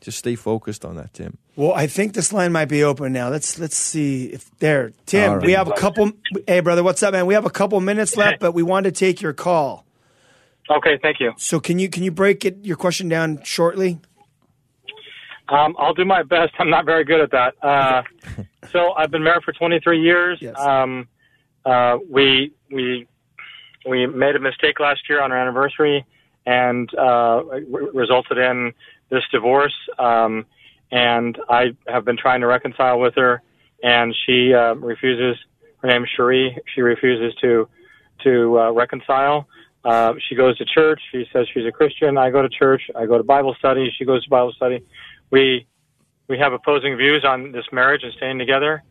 [0.00, 1.38] just stay focused on that, Tim.
[1.56, 3.28] Well, I think this line might be open now.
[3.28, 4.92] Let's let's see if there.
[5.06, 5.46] Tim, All right.
[5.46, 6.12] we have a couple.
[6.46, 7.26] Hey, brother, what's up, man?
[7.26, 9.84] We have a couple minutes left, but we wanted to take your call.
[10.70, 11.32] Okay, thank you.
[11.36, 14.00] So can you can you break it your question down shortly?
[15.48, 16.52] Um, I'll do my best.
[16.58, 17.54] I'm not very good at that.
[17.62, 18.02] Uh,
[18.70, 20.38] so I've been married for 23 years.
[20.40, 20.56] Yes.
[20.58, 21.08] Um,
[21.66, 23.06] uh, we we
[23.86, 26.04] we made a mistake last year on our anniversary,
[26.46, 28.72] and uh, re- resulted in
[29.10, 29.74] this divorce.
[29.98, 30.46] Um,
[30.92, 33.42] and I have been trying to reconcile with her,
[33.82, 35.36] and she uh, refuses.
[35.78, 36.56] Her name is Cherie.
[36.74, 37.68] She refuses to
[38.24, 39.48] to uh, reconcile.
[39.84, 41.00] Uh, she goes to church.
[41.10, 42.18] She says she's a Christian.
[42.18, 42.82] I go to church.
[42.94, 43.90] I go to Bible study.
[43.96, 44.84] She goes to Bible study.
[45.30, 45.66] We
[46.28, 48.82] we have opposing views on this marriage and staying together,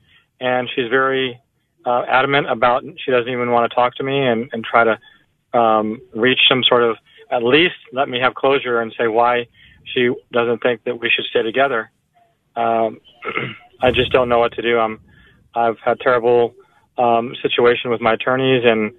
[0.41, 1.39] and she's very
[1.85, 5.57] uh, adamant about she doesn't even want to talk to me and, and try to
[5.57, 6.97] um, reach some sort of
[7.31, 9.47] at least let me have closure and say why
[9.85, 11.91] she doesn't think that we should stay together.
[12.55, 12.99] Um,
[13.81, 14.77] I just don't know what to do.
[14.77, 14.99] I'm
[15.55, 16.55] I've had terrible
[16.97, 18.91] um, situation with my attorneys and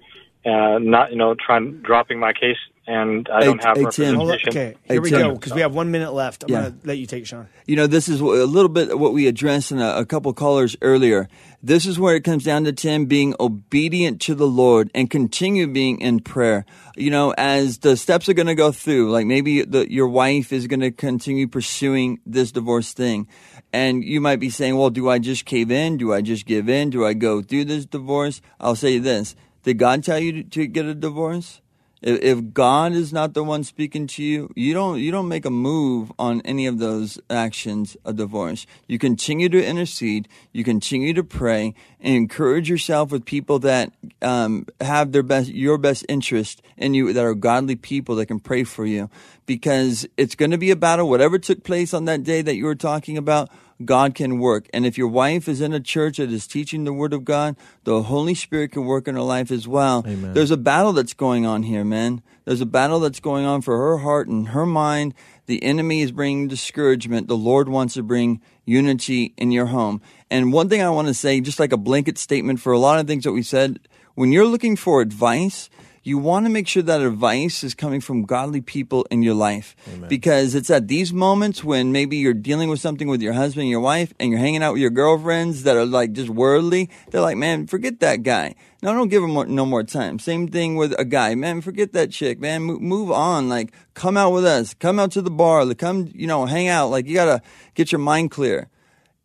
[0.45, 4.15] uh, not you know trying dropping my case and I don't have hey, Tim.
[4.15, 4.33] Hold on.
[4.37, 4.49] representation.
[4.49, 5.21] Okay, Hey, here we Tim.
[5.27, 6.43] go because we have one minute left.
[6.43, 6.61] I'm Yeah.
[6.63, 7.47] gonna let you take it, Sean.
[7.67, 10.75] You know, this is a little bit what we addressed in a, a couple callers
[10.81, 11.29] earlier.
[11.61, 15.67] This is where it comes down to Tim being obedient to the Lord and continue
[15.67, 16.65] being in prayer.
[16.97, 20.51] You know, as the steps are going to go through, like maybe the, your wife
[20.51, 23.27] is going to continue pursuing this divorce thing.
[23.71, 25.97] And you might be saying, well, do I just cave in?
[25.97, 26.89] Do I just give in?
[26.89, 28.41] Do I go through this divorce?
[28.59, 29.35] I'll say this.
[29.63, 31.61] Did God tell you to, get a divorce?
[32.01, 35.45] If, if God is not the one speaking to you, you don't you don't make
[35.45, 38.65] a move on any of those actions of divorce.
[38.87, 40.27] You continue to intercede.
[40.51, 45.77] You continue to pray and encourage yourself with people that um, have their best your
[45.77, 49.09] best interest in you, that are godly people that can pray for you,
[49.45, 51.07] because it's going to be a battle.
[51.07, 53.49] Whatever took place on that day that you were talking about
[53.85, 54.67] God can work.
[54.73, 57.55] And if your wife is in a church that is teaching the Word of God,
[57.83, 60.03] the Holy Spirit can work in her life as well.
[60.07, 60.33] Amen.
[60.33, 62.21] There's a battle that's going on here, man.
[62.45, 65.13] There's a battle that's going on for her heart and her mind.
[65.45, 67.27] The enemy is bringing discouragement.
[67.27, 70.01] The Lord wants to bring unity in your home.
[70.29, 72.99] And one thing I want to say, just like a blanket statement for a lot
[72.99, 73.79] of things that we said,
[74.15, 75.69] when you're looking for advice,
[76.03, 79.75] you want to make sure that advice is coming from godly people in your life.
[79.93, 80.09] Amen.
[80.09, 83.69] because it's at these moments when maybe you're dealing with something with your husband and
[83.69, 86.89] your wife and you're hanging out with your girlfriends that are like just worldly.
[87.09, 88.55] They're like man forget that guy.
[88.81, 90.17] No don't give him more, no more time.
[90.17, 91.35] Same thing with a guy.
[91.35, 92.39] Man forget that chick.
[92.39, 93.47] Man Mo- move on.
[93.47, 94.73] Like come out with us.
[94.73, 95.71] Come out to the bar.
[95.75, 96.89] Come you know hang out.
[96.89, 97.41] Like you gotta
[97.75, 98.69] get your mind clear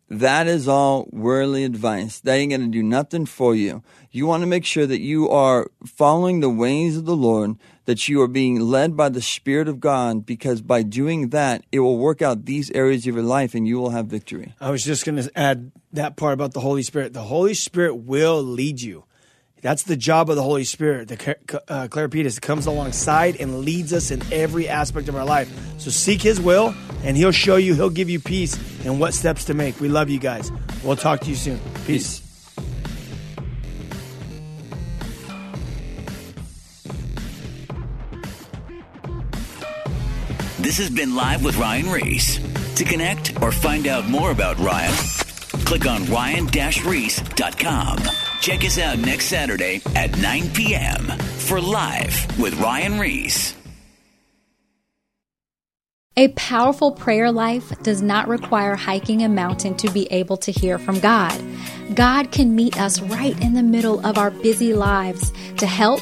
[0.09, 2.19] that is all worldly advice.
[2.21, 3.83] That ain't going to do nothing for you.
[4.11, 7.55] You want to make sure that you are following the ways of the Lord,
[7.85, 11.79] that you are being led by the Spirit of God, because by doing that, it
[11.79, 14.55] will work out these areas of your life and you will have victory.
[14.61, 17.13] I was just going to add that part about the Holy Spirit.
[17.13, 19.03] The Holy Spirit will lead you.
[19.67, 21.35] That's the job of the Holy Spirit, the
[21.67, 25.51] uh, Claripetus, comes alongside and leads us in every aspect of our life.
[25.77, 29.43] So seek His will, and He'll show you, He'll give you peace and what steps
[29.43, 29.81] to make.
[29.81, 30.53] We love you guys.
[30.85, 31.59] We'll talk to you soon.
[31.85, 32.21] Peace.
[40.59, 42.39] This has been Live with Ryan Ries.
[42.75, 44.95] To connect or find out more about Ryan,
[45.65, 47.97] click on ryan-reese.com.
[48.41, 51.03] Check us out next Saturday at 9 p.m.
[51.47, 53.53] for Live with Ryan Ries.
[56.19, 60.79] A powerful prayer life does not require hiking a mountain to be able to hear
[60.79, 61.39] from God.
[61.93, 66.01] God can meet us right in the middle of our busy lives to help,